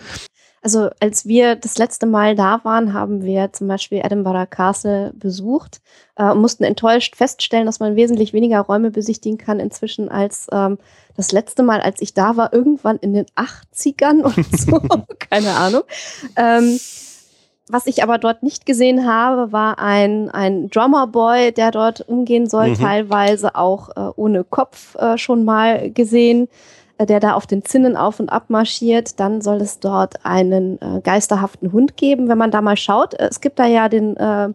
[0.65, 5.79] Also als wir das letzte Mal da waren, haben wir zum Beispiel Edinburgh Castle besucht
[6.15, 10.79] äh, und mussten enttäuscht feststellen, dass man wesentlich weniger Räume besichtigen kann inzwischen als ähm,
[11.15, 14.81] das letzte Mal, als ich da war, irgendwann in den 80ern und so,
[15.19, 15.83] keine Ahnung.
[16.35, 16.79] Ähm,
[17.69, 22.69] was ich aber dort nicht gesehen habe, war ein, ein Drummerboy, der dort umgehen soll,
[22.69, 22.79] mhm.
[22.79, 26.47] teilweise auch äh, ohne Kopf äh, schon mal gesehen.
[26.97, 29.19] Äh, der da auf den Zinnen auf und ab marschiert.
[29.19, 32.29] Dann soll es dort einen äh, geisterhaften Hund geben.
[32.29, 34.49] Wenn man da mal schaut, äh, es gibt da ja den äh,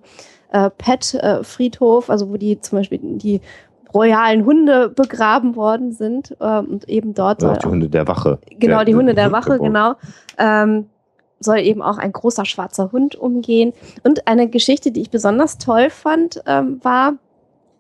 [0.53, 3.40] äh, Pet-Friedhof, also wo die zum Beispiel die
[3.92, 8.38] royalen Hunde begraben worden sind ähm, und eben dort ja, die Hunde der Wache.
[8.59, 9.94] Genau, der, die Hunde der Wache, genau.
[10.38, 10.87] Ähm,
[11.40, 13.72] soll eben auch ein großer schwarzer Hund umgehen.
[14.05, 17.14] Und eine Geschichte, die ich besonders toll fand, ähm, war,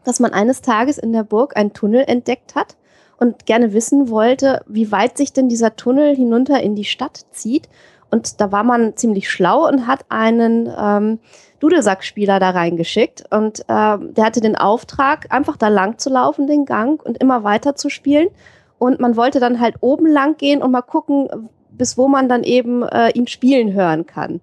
[0.04, 2.76] dass man eines Tages in der Burg einen Tunnel entdeckt hat
[3.20, 7.68] und gerne wissen wollte, wie weit sich denn dieser Tunnel hinunter in die Stadt zieht.
[8.10, 11.20] Und da war man ziemlich schlau und hat einen ähm,
[11.60, 13.24] Dudelsackspieler da reingeschickt.
[13.30, 17.44] Und ähm, der hatte den Auftrag, einfach da lang zu laufen, den Gang, und immer
[17.44, 18.28] weiter zu spielen.
[18.78, 21.28] Und man wollte dann halt oben lang gehen und mal gucken,
[21.70, 24.40] bis wo man dann eben äh, ihn spielen hören kann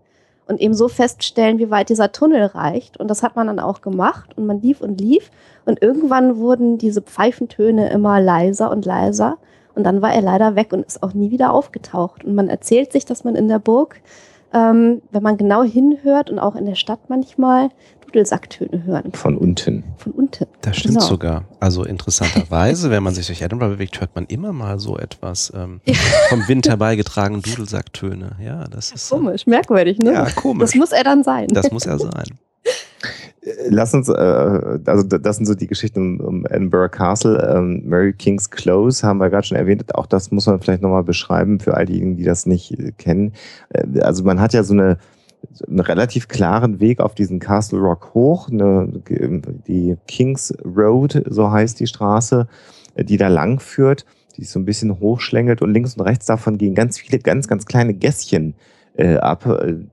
[0.48, 2.98] und eben so feststellen, wie weit dieser Tunnel reicht.
[3.00, 5.32] Und das hat man dann auch gemacht und man lief und lief
[5.66, 9.38] und irgendwann wurden diese Pfeifentöne immer leiser und leiser
[9.78, 12.24] und dann war er leider weg und ist auch nie wieder aufgetaucht.
[12.24, 14.02] Und man erzählt sich, dass man in der Burg,
[14.58, 17.70] ähm, wenn man genau hinhört und auch in der Stadt manchmal,
[18.06, 19.12] Dudelsacktöne hören.
[19.13, 19.84] Von unten.
[19.98, 20.46] Von unten.
[20.62, 21.06] Das stimmt genau.
[21.06, 21.43] sogar.
[21.60, 25.82] Also interessanterweise, wenn man sich durch Edinburgh bewegt, hört man immer mal so etwas ähm,
[26.30, 28.38] vom Wind herbeigetragen Dudelsacktöne.
[28.41, 29.10] Ja, das ist.
[29.10, 30.13] Komisch, merkwürdig, ne?
[30.13, 30.72] Ja, komisch.
[30.72, 31.48] Das muss er dann sein.
[31.50, 32.39] Das muss er sein.
[33.70, 37.38] Lass uns, äh, also das sind so die Geschichten um, Edinburgh Castle.
[37.56, 39.96] Ähm, Mary King's Close haben wir gerade schon erwähnt.
[39.96, 43.34] Auch das muss man vielleicht nochmal beschreiben für all diejenigen, die das nicht äh, kennen.
[43.70, 44.98] Äh, also man hat ja so eine
[45.68, 48.92] einen relativ klaren Weg auf diesen Castle Rock hoch, eine,
[49.68, 52.48] die Kings Road, so heißt die Straße,
[52.98, 54.06] die da lang führt,
[54.36, 57.66] die so ein bisschen hochschlängelt und links und rechts davon gehen ganz viele ganz, ganz
[57.66, 58.56] kleine Gässchen
[58.96, 59.46] äh, ab,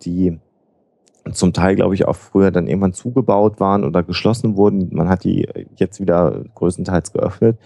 [0.02, 0.38] die
[1.32, 4.90] zum Teil, glaube ich, auch früher dann irgendwann zugebaut waren oder geschlossen wurden.
[4.92, 7.58] Man hat die jetzt wieder größtenteils geöffnet.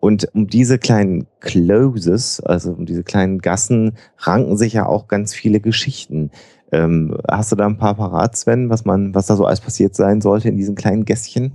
[0.00, 5.34] Und um diese kleinen Closes, also um diese kleinen Gassen, ranken sich ja auch ganz
[5.34, 6.30] viele Geschichten.
[6.72, 9.94] Ähm, hast du da ein paar parat, Sven, was man, was da so alles passiert
[9.94, 11.52] sein sollte in diesen kleinen Gässchen?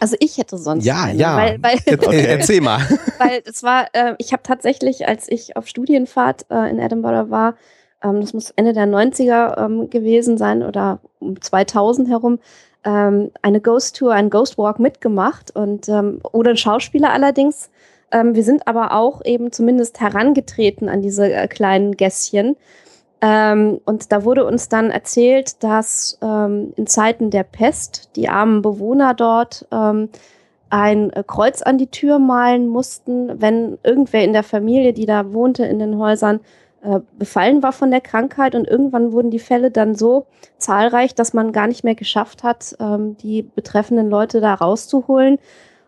[0.00, 1.36] Also ich hätte sonst ja, eine, ja.
[1.36, 2.24] Weil, weil, okay.
[2.26, 2.80] Erzähl mal.
[3.18, 7.54] Weil es war, äh, ich habe tatsächlich, als ich auf Studienfahrt äh, in Edinburgh war,
[8.02, 12.38] ähm, das muss Ende der 90er ähm, gewesen sein oder um 2000 herum,
[12.84, 17.70] ähm, eine Ghost Tour, ein Ghost Walk mitgemacht und ähm, oder ein Schauspieler allerdings.
[18.12, 22.56] Ähm, wir sind aber auch eben zumindest herangetreten an diese äh, kleinen Gässchen
[23.22, 28.62] ähm, und da wurde uns dann erzählt, dass ähm, in Zeiten der Pest die armen
[28.62, 30.08] Bewohner dort ähm,
[30.70, 35.32] ein äh, Kreuz an die Tür malen mussten, wenn irgendwer in der Familie, die da
[35.32, 36.40] wohnte in den Häusern,
[36.82, 40.26] äh, befallen war von der Krankheit und irgendwann wurden die Fälle dann so
[40.58, 45.38] zahlreich, dass man gar nicht mehr geschafft hat, ähm, die betreffenden Leute da rauszuholen.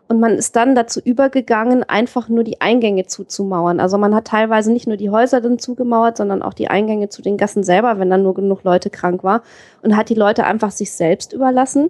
[0.07, 3.79] Und man ist dann dazu übergegangen, einfach nur die Eingänge zuzumauern.
[3.79, 7.23] Also man hat teilweise nicht nur die Häuser dann zugemauert, sondern auch die Eingänge zu
[7.23, 9.41] den Gassen selber, wenn dann nur genug Leute krank war.
[9.81, 11.89] Und hat die Leute einfach sich selbst überlassen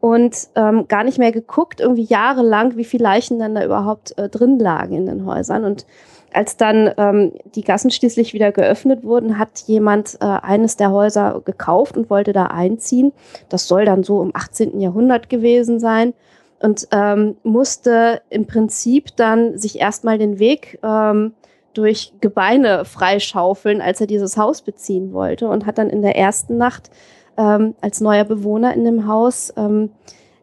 [0.00, 4.30] und ähm, gar nicht mehr geguckt, irgendwie jahrelang, wie viele Leichen dann da überhaupt äh,
[4.30, 5.64] drin lagen in den Häusern.
[5.64, 5.84] Und
[6.32, 11.42] als dann ähm, die Gassen schließlich wieder geöffnet wurden, hat jemand äh, eines der Häuser
[11.44, 13.12] gekauft und wollte da einziehen.
[13.48, 14.80] Das soll dann so im 18.
[14.80, 16.14] Jahrhundert gewesen sein
[16.60, 21.32] und ähm, musste im Prinzip dann sich erstmal den Weg ähm,
[21.74, 26.56] durch Gebeine freischaufeln, als er dieses Haus beziehen wollte und hat dann in der ersten
[26.58, 26.90] Nacht
[27.36, 29.90] ähm, als neuer Bewohner in dem Haus ähm,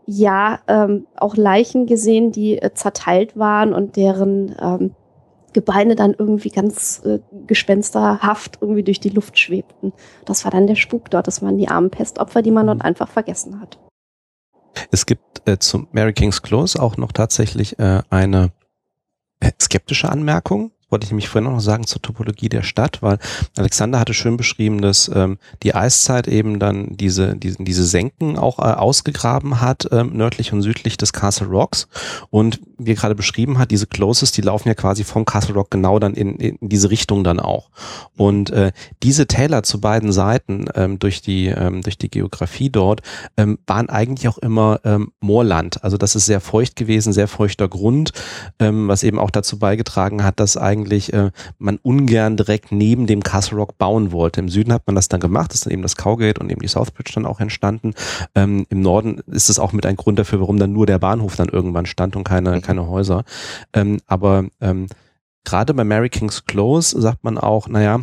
[0.05, 4.55] ja ähm, auch Leichen gesehen, die äh, zerteilt waren und deren
[5.53, 9.93] Gebeine dann irgendwie ganz äh, gespensterhaft irgendwie durch die Luft schwebten.
[10.25, 11.27] Das war dann der Spuk dort.
[11.27, 12.85] Das waren die armen Pestopfer, die man dort mhm.
[12.85, 13.79] einfach vergessen hat.
[14.91, 18.51] Es gibt äh, zum Mary King's Close auch noch tatsächlich äh, eine
[19.39, 23.19] äh, skeptische Anmerkung wollte ich nämlich vorhin noch sagen zur Topologie der Stadt, weil
[23.57, 28.59] Alexander hatte schön beschrieben, dass ähm, die Eiszeit eben dann diese, diese, diese Senken auch
[28.59, 31.87] äh, ausgegraben hat, ähm, nördlich und südlich des Castle Rocks.
[32.29, 35.71] Und wie er gerade beschrieben hat, diese Closes, die laufen ja quasi vom Castle Rock
[35.71, 37.69] genau dann in, in diese Richtung dann auch.
[38.15, 38.71] Und äh,
[39.03, 43.01] diese Täler zu beiden Seiten ähm, durch, die, ähm, durch die Geografie dort
[43.35, 45.83] ähm, waren eigentlich auch immer ähm, Moorland.
[45.83, 48.13] Also das ist sehr feucht gewesen, sehr feuchter Grund,
[48.59, 53.07] ähm, was eben auch dazu beigetragen hat, dass eigentlich eigentlich äh, man ungern direkt neben
[53.07, 54.39] dem Castle Rock bauen wollte.
[54.39, 56.67] Im Süden hat man das dann gemacht, ist dann eben das Cowgate und eben die
[56.67, 57.93] Southbridge dann auch entstanden.
[58.35, 61.35] Ähm, Im Norden ist es auch mit ein Grund dafür, warum dann nur der Bahnhof
[61.35, 62.61] dann irgendwann stand und keine, mhm.
[62.61, 63.23] keine Häuser.
[63.73, 64.87] Ähm, aber ähm,
[65.43, 68.01] gerade bei Mary King's Close sagt man auch, naja,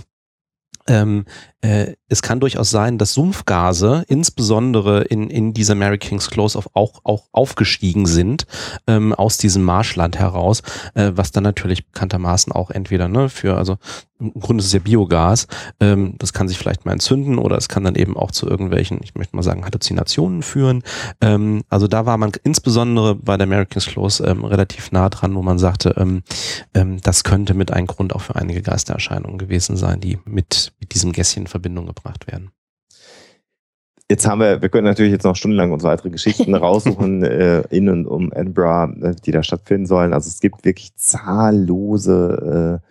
[0.87, 1.25] ähm,
[1.65, 6.69] äh, es kann durchaus sein, dass Sumpfgase insbesondere in, in dieser Mary King's Close auf,
[6.75, 8.47] auch, auch aufgestiegen sind
[8.87, 10.63] ähm, aus diesem Marschland heraus,
[10.95, 13.79] äh, was dann natürlich bekanntermaßen auch entweder ne, für, also
[14.21, 15.49] im Grunde ist es ja Biogas,
[15.81, 19.01] ähm, das kann sich vielleicht mal entzünden oder es kann dann eben auch zu irgendwelchen,
[19.03, 20.83] ich möchte mal sagen, Halluzinationen führen.
[21.21, 25.35] Ähm, also da war man insbesondere bei der Mary King's Close ähm, relativ nah dran,
[25.35, 26.23] wo man sagte, ähm,
[26.75, 30.95] ähm, das könnte mit ein Grund auch für einige Geistererscheinungen gewesen sein, die mit, mit
[30.95, 32.51] diesem Gässchen Verbindung gebracht werden.
[34.11, 37.89] Jetzt haben wir, wir können natürlich jetzt noch stundenlang uns weitere Geschichten raussuchen äh, in
[37.89, 40.13] und um Edinburgh, äh, die da stattfinden sollen.
[40.13, 42.83] Also es gibt wirklich zahllose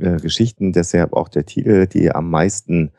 [0.00, 2.90] äh, äh, Geschichten, deshalb auch der Titel, die am meisten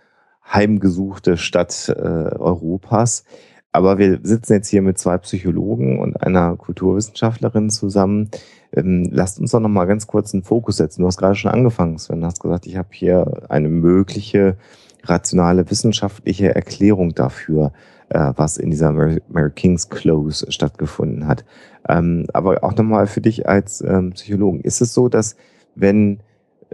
[0.45, 3.26] heimgesuchte Stadt äh, Europas.
[3.74, 8.30] Aber wir sitzen jetzt hier mit zwei Psychologen und einer Kulturwissenschaftlerin zusammen.
[8.74, 11.02] Ähm, lasst uns doch noch mal ganz kurz einen Fokus setzen.
[11.02, 12.21] Du hast gerade schon angefangen, Sven.
[12.21, 14.58] Du hast gesagt, ich habe hier eine mögliche
[15.04, 17.72] rationale wissenschaftliche Erklärung dafür,
[18.10, 21.46] äh, was in dieser Mary, Mary King's Close stattgefunden hat.
[21.88, 24.62] Ähm, aber auch nochmal für dich als ähm, Psychologen.
[24.62, 25.36] Ist es so, dass
[25.76, 26.20] wenn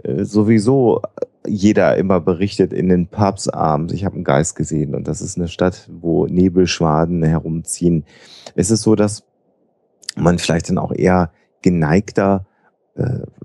[0.02, 1.02] äh, sowieso
[1.46, 5.38] jeder immer berichtet in den Pubs abends, ich habe einen Geist gesehen und das ist
[5.38, 8.04] eine Stadt, wo Nebelschwaden herumziehen.
[8.54, 9.24] Ist es so, dass
[10.16, 11.30] man vielleicht dann auch eher
[11.62, 12.46] geneigter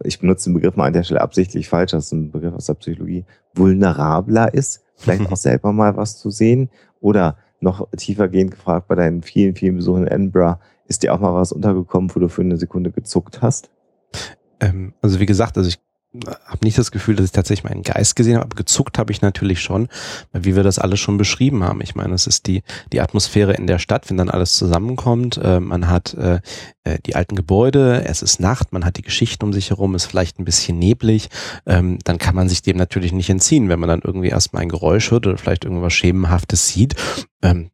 [0.03, 2.65] ich benutze den Begriff mal an der Stelle absichtlich falsch, das ist ein Begriff aus
[2.65, 8.87] der Psychologie, vulnerabler ist, vielleicht auch selber mal was zu sehen oder noch tiefergehend gefragt
[8.87, 12.27] bei deinen vielen, vielen Besuchen in Edinburgh, ist dir auch mal was untergekommen, wo du
[12.27, 13.69] für eine Sekunde gezuckt hast?
[14.59, 15.79] Ähm, also wie gesagt, also ich
[16.45, 19.61] habe nicht das Gefühl, dass ich tatsächlich meinen Geist gesehen habe, gezuckt habe ich natürlich
[19.61, 19.87] schon,
[20.31, 21.81] wie wir das alles schon beschrieben haben.
[21.81, 25.37] Ich meine, es ist die, die Atmosphäre in der Stadt, wenn dann alles zusammenkommt.
[25.37, 26.39] Äh, man hat äh,
[26.83, 30.05] äh, die alten Gebäude, es ist Nacht, man hat die Geschichten um sich herum, ist
[30.05, 31.29] vielleicht ein bisschen neblig.
[31.65, 34.69] Ähm, dann kann man sich dem natürlich nicht entziehen, wenn man dann irgendwie erstmal ein
[34.69, 36.95] Geräusch hört oder vielleicht irgendwas Schemenhaftes sieht.
[37.41, 37.71] Ähm,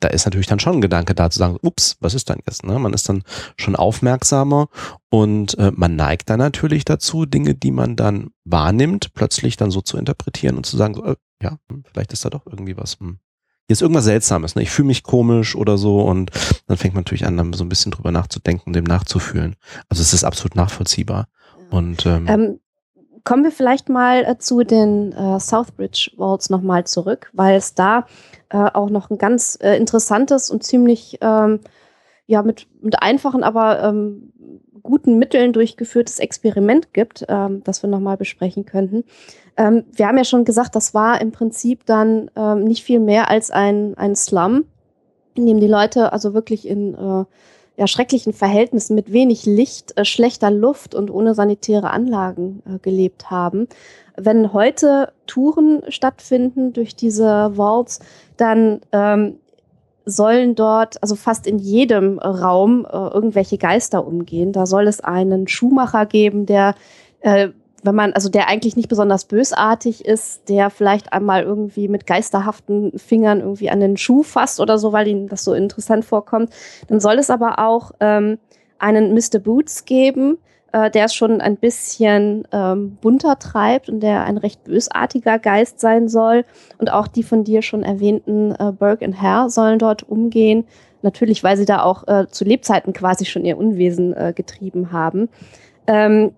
[0.00, 2.64] da ist natürlich dann schon ein Gedanke da zu sagen, ups, was ist denn jetzt?
[2.64, 2.78] Ne?
[2.78, 3.22] Man ist dann
[3.56, 4.68] schon aufmerksamer
[5.10, 9.80] und äh, man neigt dann natürlich dazu, Dinge, die man dann wahrnimmt, plötzlich dann so
[9.80, 12.98] zu interpretieren und zu sagen, so, äh, ja, hm, vielleicht ist da doch irgendwie was.
[13.00, 13.18] Hm.
[13.66, 14.62] Hier ist irgendwas Seltsames, ne?
[14.62, 16.30] ich fühle mich komisch oder so und
[16.66, 19.56] dann fängt man natürlich an, dann so ein bisschen drüber nachzudenken, dem nachzufühlen.
[19.88, 21.28] Also es ist absolut nachvollziehbar.
[21.70, 22.60] Und ähm, ähm,
[23.28, 28.06] kommen wir vielleicht mal äh, zu den äh, Southbridge Walls nochmal zurück, weil es da
[28.48, 31.60] äh, auch noch ein ganz äh, interessantes und ziemlich ähm,
[32.26, 34.32] ja mit, mit einfachen, aber ähm,
[34.82, 39.04] guten Mitteln durchgeführtes Experiment gibt, ähm, das wir nochmal besprechen könnten.
[39.58, 43.28] Ähm, wir haben ja schon gesagt, das war im Prinzip dann ähm, nicht viel mehr
[43.28, 44.64] als ein, ein Slum,
[45.34, 47.24] in dem die Leute also wirklich in, äh,
[47.78, 53.30] ja, schrecklichen Verhältnissen mit wenig Licht, äh, schlechter Luft und ohne sanitäre Anlagen äh, gelebt
[53.30, 53.68] haben.
[54.16, 58.00] Wenn heute Touren stattfinden durch diese Vaults,
[58.36, 59.38] dann ähm,
[60.04, 64.52] sollen dort, also fast in jedem Raum, äh, irgendwelche Geister umgehen.
[64.52, 66.74] Da soll es einen Schuhmacher geben, der
[67.20, 67.50] äh,
[67.82, 72.98] wenn man, also der eigentlich nicht besonders bösartig ist, der vielleicht einmal irgendwie mit geisterhaften
[72.98, 76.52] Fingern irgendwie an den Schuh fasst oder so, weil ihm das so interessant vorkommt.
[76.88, 78.38] Dann soll es aber auch ähm,
[78.78, 79.38] einen Mr.
[79.38, 80.38] Boots geben,
[80.72, 85.80] äh, der es schon ein bisschen ähm, bunter treibt und der ein recht bösartiger Geist
[85.80, 86.44] sein soll.
[86.78, 90.64] Und auch die von dir schon erwähnten äh, Burke und Hare sollen dort umgehen.
[91.02, 95.28] Natürlich, weil sie da auch äh, zu Lebzeiten quasi schon ihr Unwesen äh, getrieben haben.
[95.86, 96.32] Ähm,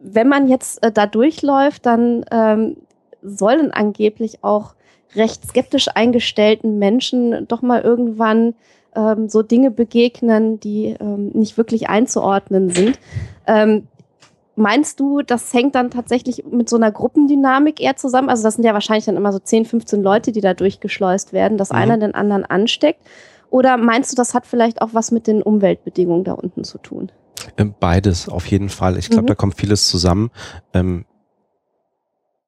[0.00, 2.76] wenn man jetzt äh, da durchläuft, dann ähm,
[3.22, 4.74] sollen angeblich auch
[5.14, 8.54] recht skeptisch eingestellten Menschen doch mal irgendwann
[8.94, 12.98] ähm, so Dinge begegnen, die ähm, nicht wirklich einzuordnen sind.
[13.46, 13.86] Ähm,
[14.56, 18.28] meinst du, das hängt dann tatsächlich mit so einer Gruppendynamik eher zusammen?
[18.28, 21.58] Also das sind ja wahrscheinlich dann immer so 10, 15 Leute, die da durchgeschleust werden,
[21.58, 21.78] dass mhm.
[21.78, 23.00] einer den anderen ansteckt.
[23.50, 27.10] Oder meinst du, das hat vielleicht auch was mit den Umweltbedingungen da unten zu tun?
[27.56, 28.98] Ähm, beides, auf jeden Fall.
[28.98, 29.28] Ich glaube, mhm.
[29.28, 30.30] da kommt vieles zusammen.
[30.74, 31.04] Ähm,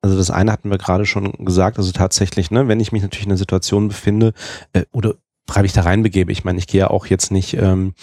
[0.02, 3.26] also das eine hatten wir gerade schon gesagt, also tatsächlich, ne, wenn ich mich natürlich
[3.26, 4.32] in einer Situation befinde
[4.72, 5.14] äh, oder
[5.46, 7.94] freiwillig da reinbegebe, ich meine, ich gehe ja auch jetzt nicht ähm,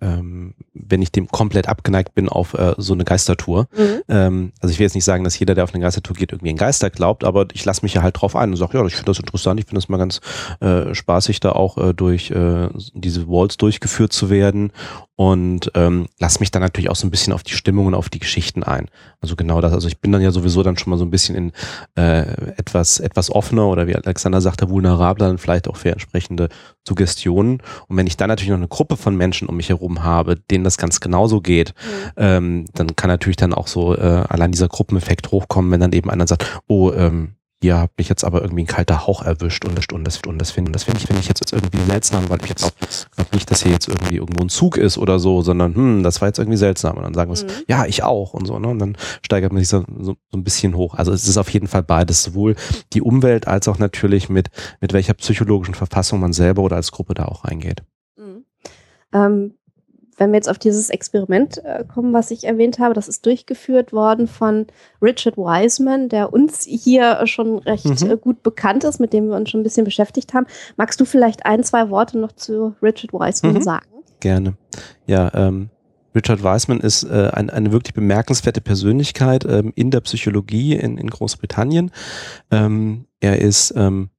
[0.00, 3.68] ähm, wenn ich dem komplett abgeneigt bin auf äh, so eine Geistertour.
[3.76, 4.02] Mhm.
[4.08, 6.50] Ähm, also ich will jetzt nicht sagen, dass jeder, der auf eine Geistertour geht, irgendwie
[6.50, 8.94] ein Geister glaubt, aber ich lasse mich ja halt drauf ein und sage, ja, ich
[8.94, 10.20] finde das interessant, ich finde das mal ganz
[10.60, 14.72] äh, spaßig, da auch äh, durch äh, diese Walls durchgeführt zu werden
[15.16, 18.08] und ähm, lass mich dann natürlich auch so ein bisschen auf die Stimmung und auf
[18.08, 18.88] die Geschichten ein.
[19.20, 19.72] Also genau das.
[19.72, 21.52] Also ich bin dann ja sowieso dann schon mal so ein bisschen in
[21.96, 22.22] äh,
[22.56, 26.48] etwas etwas offener oder wie Alexander sagte, vulnerabler dann vielleicht auch für entsprechende
[26.86, 27.62] Suggestionen.
[27.86, 30.36] Und wenn ich dann natürlich noch eine Gruppe von Menschen um mich herum herum habe,
[30.36, 32.10] denen das ganz genauso geht, mhm.
[32.16, 36.10] ähm, dann kann natürlich dann auch so äh, allein dieser Gruppeneffekt hochkommen, wenn dann eben
[36.10, 39.76] einer sagt, oh, ähm, ihr habt mich jetzt aber irgendwie ein kalter Hauch erwischt und
[39.76, 42.38] das und das und das finde das finde ich finde ich jetzt irgendwie seltsam, weil
[42.42, 42.76] ich jetzt glaube
[43.16, 46.20] glaub nicht, dass hier jetzt irgendwie irgendwo ein Zug ist oder so, sondern hm, das
[46.20, 47.64] war jetzt irgendwie seltsam und dann sagen wir mhm.
[47.66, 48.68] ja, ich auch und so, ne?
[48.68, 50.94] Und dann steigert man sich so, so, so ein bisschen hoch.
[50.94, 52.54] Also es ist auf jeden Fall beides, sowohl
[52.92, 54.50] die Umwelt als auch natürlich mit
[54.82, 57.82] mit welcher psychologischen Verfassung man selber oder als Gruppe da auch reingeht.
[58.18, 58.44] Mhm.
[59.14, 59.54] Ähm,
[60.16, 63.92] wenn wir jetzt auf dieses Experiment äh, kommen, was ich erwähnt habe, das ist durchgeführt
[63.92, 64.66] worden von
[65.02, 68.10] Richard Wiseman, der uns hier schon recht mhm.
[68.10, 70.46] äh, gut bekannt ist, mit dem wir uns schon ein bisschen beschäftigt haben.
[70.76, 73.62] Magst du vielleicht ein, zwei Worte noch zu Richard Wiseman mhm.
[73.62, 73.86] sagen?
[74.20, 74.54] Gerne.
[75.06, 75.70] Ja, ähm,
[76.14, 81.10] Richard Wiseman ist äh, ein, eine wirklich bemerkenswerte Persönlichkeit ähm, in der Psychologie in, in
[81.10, 81.90] Großbritannien.
[82.50, 84.10] Ähm, er ist ähm,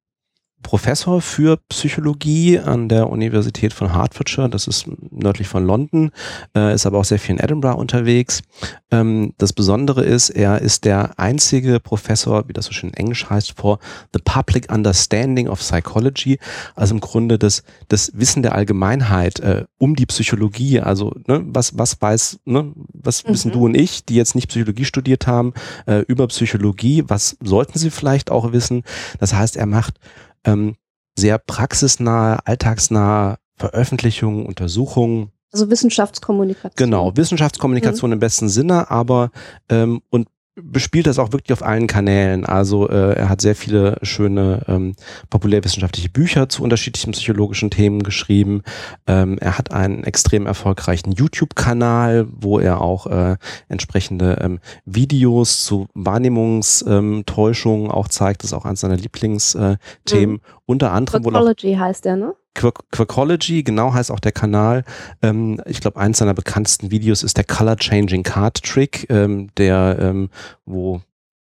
[0.66, 6.10] Professor für Psychologie an der Universität von Hertfordshire, das ist nördlich von London,
[6.58, 8.42] äh, ist aber auch sehr viel in Edinburgh unterwegs.
[8.90, 13.30] Ähm, das Besondere ist, er ist der einzige Professor, wie das so schön in Englisch
[13.30, 13.78] heißt, for
[14.12, 16.40] the Public Understanding of Psychology,
[16.74, 21.78] also im Grunde das, das Wissen der Allgemeinheit äh, um die Psychologie, also ne, was,
[21.78, 23.30] was weiß, ne, was mhm.
[23.30, 25.54] wissen du und ich, die jetzt nicht Psychologie studiert haben,
[25.86, 28.82] äh, über Psychologie, was sollten sie vielleicht auch wissen?
[29.20, 30.00] Das heißt, er macht
[30.46, 30.76] ähm,
[31.18, 35.32] sehr praxisnahe, alltagsnahe Veröffentlichungen, Untersuchungen.
[35.52, 36.74] Also Wissenschaftskommunikation.
[36.76, 38.14] Genau, Wissenschaftskommunikation mhm.
[38.14, 39.32] im besten Sinne, aber
[39.70, 42.46] ähm, und bespielt das auch wirklich auf allen Kanälen.
[42.46, 44.96] Also äh, er hat sehr viele schöne ähm,
[45.30, 48.62] populärwissenschaftliche Bücher zu unterschiedlichen psychologischen Themen geschrieben.
[49.06, 53.36] Ähm, er hat einen extrem erfolgreichen YouTube-Kanal, wo er auch äh,
[53.68, 58.44] entsprechende ähm, Videos zu Wahrnehmungstäuschungen auch zeigt.
[58.44, 59.78] Das ist auch eines seiner Lieblingsthemen.
[60.14, 60.42] Mhm.
[60.66, 62.34] Unter anderem Psychology heißt er, ne?
[62.56, 64.84] Quirkology, genau heißt auch der Kanal.
[65.22, 69.98] Ähm, ich glaube, eins seiner bekanntesten Videos ist der Color Changing Card Trick, ähm, der,
[70.00, 70.30] ähm,
[70.66, 71.02] wo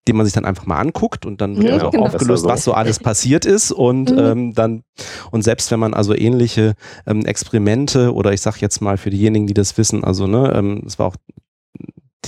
[0.07, 2.05] den man sich dann einfach mal anguckt und dann wird ja, also genau.
[2.05, 4.19] aufgelöst, was so alles passiert ist und mhm.
[4.19, 4.83] ähm, dann
[5.31, 6.75] und selbst wenn man also ähnliche
[7.07, 10.83] ähm, Experimente oder ich sag jetzt mal für diejenigen, die das wissen, also ne, ähm,
[10.85, 11.15] es war auch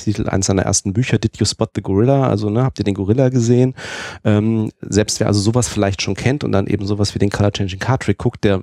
[0.04, 2.28] Titel eines seiner ersten Bücher, Did You Spot the Gorilla?
[2.28, 3.76] Also, ne, habt ihr den Gorilla gesehen?
[4.24, 7.52] Ähm, selbst wer also sowas vielleicht schon kennt und dann eben sowas wie den Color
[7.52, 8.62] Changing Card Trick guckt, der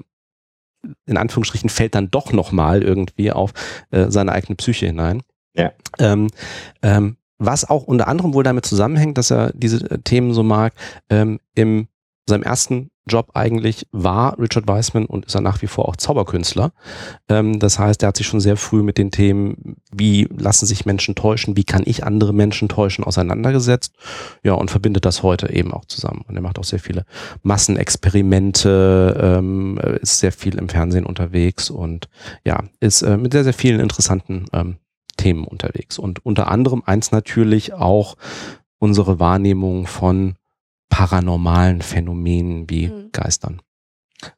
[1.06, 3.52] in Anführungsstrichen fällt dann doch nochmal irgendwie auf
[3.90, 5.22] äh, seine eigene Psyche hinein.
[5.56, 5.72] Ja.
[5.98, 6.28] Ähm,
[6.82, 10.74] ähm, was auch unter anderem wohl damit zusammenhängt, dass er diese äh, Themen so mag,
[11.08, 11.88] ähm, im
[12.28, 16.72] seinem ersten Job eigentlich war Richard Weissman und ist er nach wie vor auch Zauberkünstler.
[17.28, 20.86] Ähm, das heißt, er hat sich schon sehr früh mit den Themen, wie lassen sich
[20.86, 23.94] Menschen täuschen, wie kann ich andere Menschen täuschen, auseinandergesetzt.
[24.42, 26.24] Ja, und verbindet das heute eben auch zusammen.
[26.26, 27.04] Und er macht auch sehr viele
[27.42, 32.08] Massenexperimente, ähm, ist sehr viel im Fernsehen unterwegs und
[32.44, 34.76] ja, ist äh, mit sehr, sehr vielen interessanten ähm,
[35.16, 35.98] Themen unterwegs.
[35.98, 38.16] Und unter anderem eins natürlich auch
[38.78, 40.36] unsere Wahrnehmung von
[40.88, 43.10] paranormalen Phänomenen wie mhm.
[43.12, 43.60] Geistern.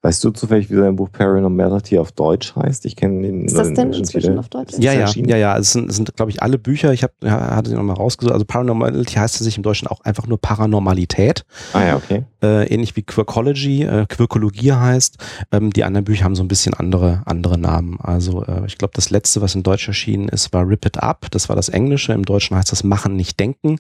[0.03, 2.87] Weißt du zufällig, wie sein Buch Paranormality auf Deutsch heißt?
[2.87, 3.45] Ich kenne den.
[3.45, 4.75] Ist das denn inzwischen auf Deutsch?
[4.79, 5.59] Ja, ja, ja, ja.
[5.59, 6.93] Es sind, sind glaube ich, alle Bücher.
[6.93, 8.33] Ich habe ja, hatte sie nochmal rausgesucht.
[8.33, 11.45] Also Paranormality heißt es sich im Deutschen auch einfach nur Paranormalität.
[11.73, 12.25] Ah ja, okay.
[12.43, 15.19] Äh, ähnlich wie Quirkology, äh, Quirkologie heißt.
[15.53, 17.99] Ähm, die anderen Bücher haben so ein bisschen andere, andere Namen.
[18.01, 21.27] Also äh, ich glaube, das letzte, was in Deutsch erschienen ist, war Rip It Up.
[21.31, 22.13] Das war das Englische.
[22.13, 23.73] Im Deutschen heißt das Machen, nicht denken.
[23.73, 23.79] Mhm.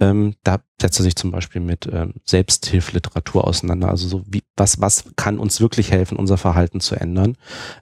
[0.00, 3.88] Ähm, da setzt er sich zum Beispiel mit ähm, Selbsthilfliteratur auseinander.
[3.88, 7.36] Also so wie, was, was kann uns wirklich helfen, unser Verhalten zu ändern.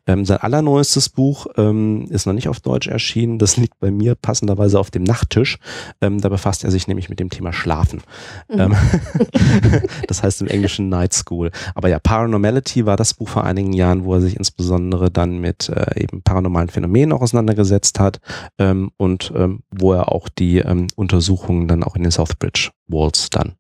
[0.07, 3.39] Ähm, sein allerneuestes Buch ähm, ist noch nicht auf Deutsch erschienen.
[3.39, 5.59] Das liegt bei mir passenderweise auf dem Nachttisch.
[6.01, 8.03] Ähm, da befasst er sich nämlich mit dem Thema Schlafen.
[8.49, 8.61] Mhm.
[8.61, 8.77] Ähm,
[10.09, 11.51] das heißt im Englischen Night School.
[11.75, 15.69] Aber ja, Paranormality war das Buch vor einigen Jahren, wo er sich insbesondere dann mit
[15.69, 18.21] äh, eben paranormalen Phänomenen auch auseinandergesetzt hat
[18.59, 20.63] ähm, und ähm, wo er auch die
[20.97, 23.57] Untersuchungen dann auch in den Southbridge Walls dann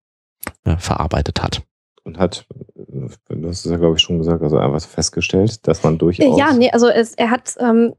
[0.65, 1.63] äh, verarbeitet hat.
[2.05, 5.99] Und hat, du hast es ja, glaube ich, schon gesagt, also einfach festgestellt, dass man
[5.99, 6.39] durchaus.
[6.39, 7.95] Ja, nee, also es, er hat ähm,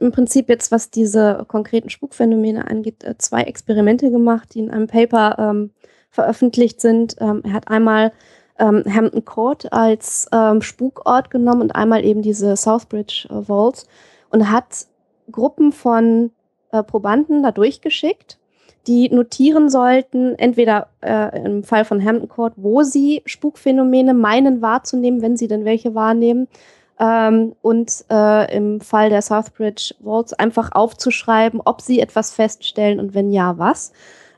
[0.00, 4.88] im Prinzip jetzt, was diese konkreten Spukphänomene angeht, äh, zwei Experimente gemacht, die in einem
[4.88, 5.70] Paper ähm,
[6.10, 7.16] veröffentlicht sind.
[7.20, 8.12] Ähm, er hat einmal
[8.58, 13.86] ähm, Hampton Court als ähm, Spukort genommen und einmal eben diese Southbridge äh, Vaults
[14.30, 14.86] und hat
[15.30, 16.30] Gruppen von
[16.72, 18.35] äh, Probanden da durchgeschickt
[18.86, 25.22] die notieren sollten, entweder äh, im Fall von Hampton Court, wo sie Spukphänomene meinen wahrzunehmen,
[25.22, 26.48] wenn sie denn welche wahrnehmen,
[26.98, 33.14] ähm, und äh, im Fall der Southbridge Vaults einfach aufzuschreiben, ob sie etwas feststellen und
[33.14, 33.92] wenn ja, was.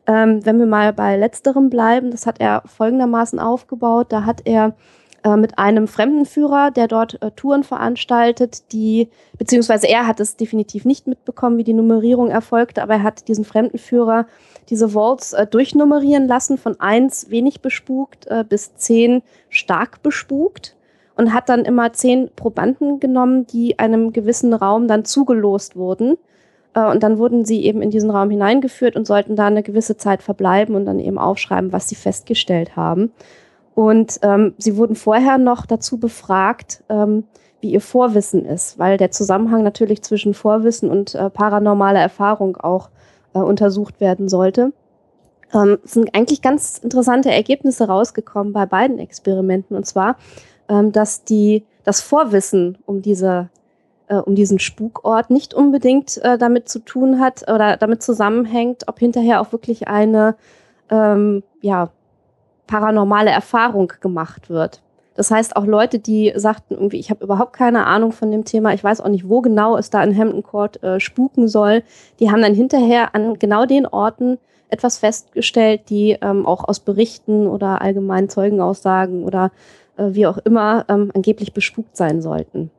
[0.07, 4.75] Ähm, wenn wir mal bei letzterem bleiben, das hat er folgendermaßen aufgebaut, da hat er
[5.25, 10.85] äh, mit einem Fremdenführer, der dort äh, Touren veranstaltet, die, beziehungsweise er hat es definitiv
[10.85, 14.27] nicht mitbekommen, wie die Nummerierung erfolgte, aber er hat diesen Fremdenführer
[14.71, 20.77] diese Vaults äh, durchnummerieren lassen, von eins wenig bespukt äh, bis zehn stark bespukt
[21.17, 26.17] und hat dann immer zehn Probanden genommen, die einem gewissen Raum dann zugelost wurden.
[26.75, 29.97] Äh, und dann wurden sie eben in diesen Raum hineingeführt und sollten da eine gewisse
[29.97, 33.13] Zeit verbleiben und dann eben aufschreiben, was sie festgestellt haben.
[33.79, 37.23] Und ähm, sie wurden vorher noch dazu befragt, ähm,
[37.61, 42.91] wie ihr Vorwissen ist, weil der Zusammenhang natürlich zwischen Vorwissen und äh, paranormaler Erfahrung auch
[43.35, 44.73] äh, untersucht werden sollte.
[45.55, 49.77] Ähm, es sind eigentlich ganz interessante Ergebnisse rausgekommen bei beiden Experimenten.
[49.77, 50.17] Und zwar,
[50.69, 53.49] ähm, dass die, das Vorwissen um diese
[54.09, 58.99] äh, um diesen Spukort nicht unbedingt äh, damit zu tun hat oder damit zusammenhängt, ob
[58.99, 60.35] hinterher auch wirklich eine
[60.91, 61.91] ähm, ja,
[62.69, 64.81] paranormale Erfahrung gemacht wird.
[65.19, 68.73] Das heißt, auch Leute, die sagten, irgendwie, ich habe überhaupt keine Ahnung von dem Thema,
[68.73, 71.83] ich weiß auch nicht, wo genau es da in Hampton Court äh, spuken soll,
[72.21, 74.39] die haben dann hinterher an genau den Orten
[74.69, 79.51] etwas festgestellt, die ähm, auch aus Berichten oder allgemeinen Zeugenaussagen oder
[79.97, 82.71] äh, wie auch immer ähm, angeblich bespukt sein sollten.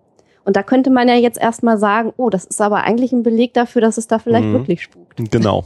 [0.46, 3.54] Und da könnte man ja jetzt erstmal sagen, oh, das ist aber eigentlich ein Beleg
[3.54, 4.54] dafür, dass es da vielleicht mhm.
[4.54, 5.20] wirklich spukt.
[5.30, 5.66] Genau.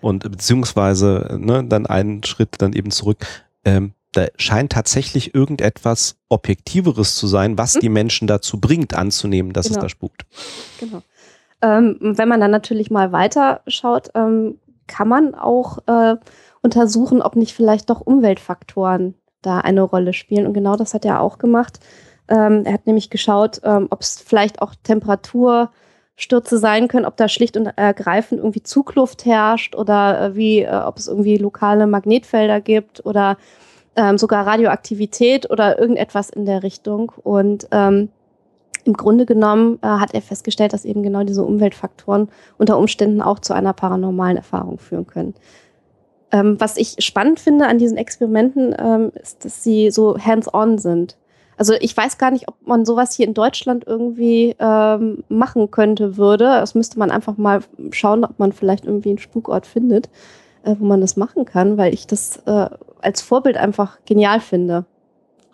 [0.00, 3.26] Und beziehungsweise ne, dann einen Schritt dann eben zurück
[3.66, 7.80] ähm, da scheint tatsächlich irgendetwas Objektiveres zu sein, was hm?
[7.82, 9.78] die Menschen dazu bringt, anzunehmen, dass genau.
[9.78, 10.24] es da spukt.
[10.80, 11.02] Genau.
[11.60, 16.16] Ähm, wenn man dann natürlich mal weiter schaut, ähm, kann man auch äh,
[16.62, 20.46] untersuchen, ob nicht vielleicht doch Umweltfaktoren da eine Rolle spielen.
[20.46, 21.80] Und genau das hat er auch gemacht.
[22.28, 24.74] Ähm, er hat nämlich geschaut, ähm, ob es vielleicht auch
[26.16, 30.74] Temperaturstürze sein können, ob da schlicht und ergreifend irgendwie Zugluft herrscht oder äh, wie, äh,
[30.74, 33.36] ob es irgendwie lokale Magnetfelder gibt oder
[33.96, 37.12] ähm, sogar Radioaktivität oder irgendetwas in der Richtung.
[37.22, 38.08] Und ähm,
[38.84, 43.38] im Grunde genommen äh, hat er festgestellt, dass eben genau diese Umweltfaktoren unter Umständen auch
[43.38, 45.34] zu einer paranormalen Erfahrung führen können.
[46.32, 51.16] Ähm, was ich spannend finde an diesen Experimenten, ähm, ist, dass sie so hands-on sind.
[51.56, 56.16] Also ich weiß gar nicht, ob man sowas hier in Deutschland irgendwie ähm, machen könnte
[56.16, 56.44] würde.
[56.44, 57.60] Das müsste man einfach mal
[57.92, 60.10] schauen, ob man vielleicht irgendwie einen Spukort findet,
[60.64, 62.68] äh, wo man das machen kann, weil ich das äh,
[63.00, 64.84] als Vorbild einfach genial finde.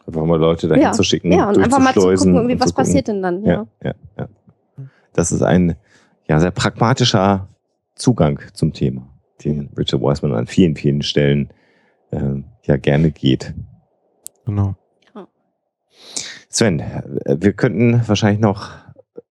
[0.07, 0.93] Einfach mal Leute dahin ja.
[0.93, 1.31] zu schicken.
[1.31, 3.45] Ja, und einfach mal zu gucken, irgendwie, was passiert denn dann.
[3.45, 3.67] Ja.
[3.85, 3.95] ja.
[4.19, 4.29] Ja,
[5.13, 5.77] Das ist ein
[6.29, 7.49] ja, sehr pragmatischer
[7.95, 9.09] Zugang zum Thema,
[9.45, 11.51] den Richard Wiseman an vielen, vielen Stellen
[12.11, 13.55] äh, ja gerne geht.
[14.45, 14.75] Genau.
[16.49, 16.83] Sven,
[17.25, 18.71] wir könnten wahrscheinlich noch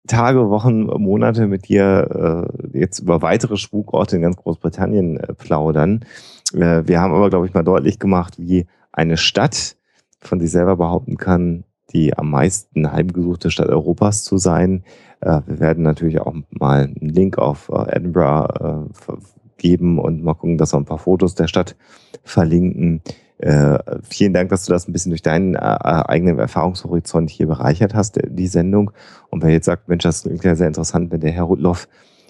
[0.07, 6.05] Tage, Wochen, Monate mit dir äh, jetzt über weitere Spukorte in ganz Großbritannien äh, plaudern.
[6.53, 9.75] Äh, wir haben aber, glaube ich, mal deutlich gemacht, wie eine Stadt
[10.19, 14.83] von sich selber behaupten kann, die am meisten heimgesuchte Stadt Europas zu sein.
[15.21, 19.13] Äh, wir werden natürlich auch mal einen Link auf äh, Edinburgh äh,
[19.57, 21.75] geben und mal gucken, dass wir ein paar Fotos der Stadt
[22.23, 23.01] verlinken.
[23.39, 27.93] Äh, vielen Dank, dass du das ein bisschen durch deinen äh, eigenen Erfahrungshorizont hier bereichert
[27.93, 28.91] hast, äh, die Sendung.
[29.29, 31.87] Und wer jetzt sagt, Mensch, das ja sehr interessant, wenn der Herr Rudloff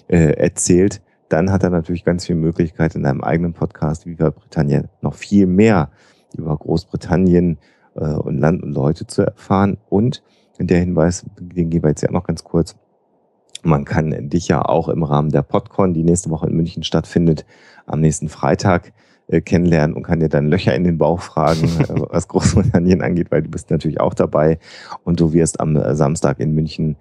[0.08, 1.00] äh, erzählt,
[1.30, 5.46] dann hat er natürlich ganz viel Möglichkeit in einem eigenen Podcast Viva Britannia noch viel
[5.46, 5.90] mehr
[6.36, 7.58] über Großbritannien
[7.94, 9.78] äh, und Land und Leute zu erfahren.
[9.88, 10.22] Und
[10.58, 12.76] der Hinweis, den geben wir jetzt ja noch ganz kurz.
[13.62, 17.44] Man kann dich ja auch im Rahmen der PodCon, die nächste Woche in München stattfindet,
[17.86, 18.92] am nächsten Freitag
[19.28, 23.30] äh, kennenlernen und kann dir dann Löcher in den Bauch fragen, äh, was Großbritannien angeht,
[23.30, 24.58] weil du bist natürlich auch dabei
[25.04, 26.96] und du wirst am äh, Samstag in München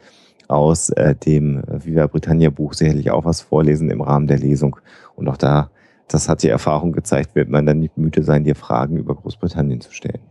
[0.48, 4.78] aus äh, dem Viva Britannia Buch sicherlich auch was vorlesen im Rahmen der Lesung.
[5.16, 5.70] Und auch da,
[6.08, 9.82] das hat die Erfahrung gezeigt, wird man dann nicht müde sein, dir Fragen über Großbritannien
[9.82, 10.22] zu stellen.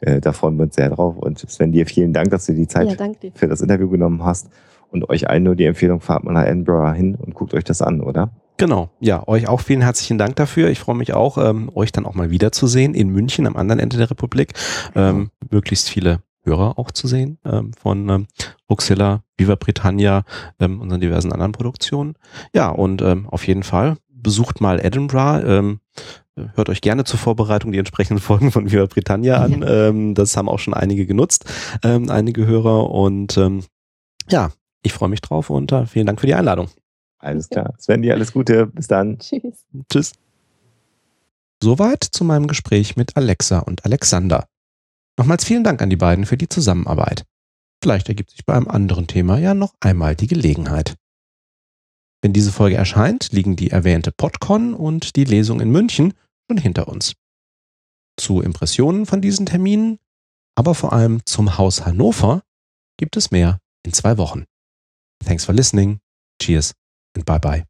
[0.00, 1.16] Äh, da freuen wir uns sehr drauf.
[1.16, 4.48] Und Sven, dir vielen Dank, dass du die Zeit ja, für das Interview genommen hast.
[4.90, 7.82] Und euch allen nur die Empfehlung, fahrt mal nach Edinburgh hin und guckt euch das
[7.82, 8.30] an, oder?
[8.58, 10.68] Genau, ja, euch auch vielen herzlichen Dank dafür.
[10.68, 13.96] Ich freue mich auch, ähm, euch dann auch mal wiederzusehen in München am anderen Ende
[13.96, 14.52] der Republik.
[14.96, 18.26] Ähm, möglichst viele Hörer auch zu sehen ähm, von ähm,
[18.68, 20.24] Ruxilla, Viva Britannia,
[20.58, 22.14] ähm, unseren diversen anderen Produktionen.
[22.52, 25.46] Ja, und ähm, auf jeden Fall besucht mal Edinburgh.
[25.46, 25.80] Ähm,
[26.54, 29.64] hört euch gerne zur Vorbereitung die entsprechenden Folgen von Viva Britannia an.
[29.66, 31.44] Ähm, das haben auch schon einige genutzt,
[31.84, 32.90] ähm, einige Hörer.
[32.90, 33.62] Und ähm,
[34.28, 34.50] ja,
[34.82, 36.68] ich freue mich drauf und äh, vielen Dank für die Einladung.
[37.18, 37.74] Alles klar.
[37.78, 38.66] Sven, dir alles Gute.
[38.66, 39.18] Bis dann.
[39.20, 39.66] Tschüss.
[39.90, 40.12] Tschüss.
[41.62, 44.46] Soweit zu meinem Gespräch mit Alexa und Alexander.
[45.18, 47.24] Nochmals vielen Dank an die beiden für die Zusammenarbeit.
[47.82, 50.94] Vielleicht ergibt sich bei einem anderen Thema ja noch einmal die Gelegenheit.
[52.22, 56.14] Wenn diese Folge erscheint, liegen die erwähnte PodCon und die Lesung in München
[56.48, 57.14] schon hinter uns.
[58.16, 59.98] Zu Impressionen von diesen Terminen,
[60.56, 62.42] aber vor allem zum Haus Hannover
[62.96, 64.44] gibt es mehr in zwei Wochen.
[65.24, 65.98] Thanks for listening.
[66.40, 66.74] Cheers
[67.14, 67.67] and bye bye.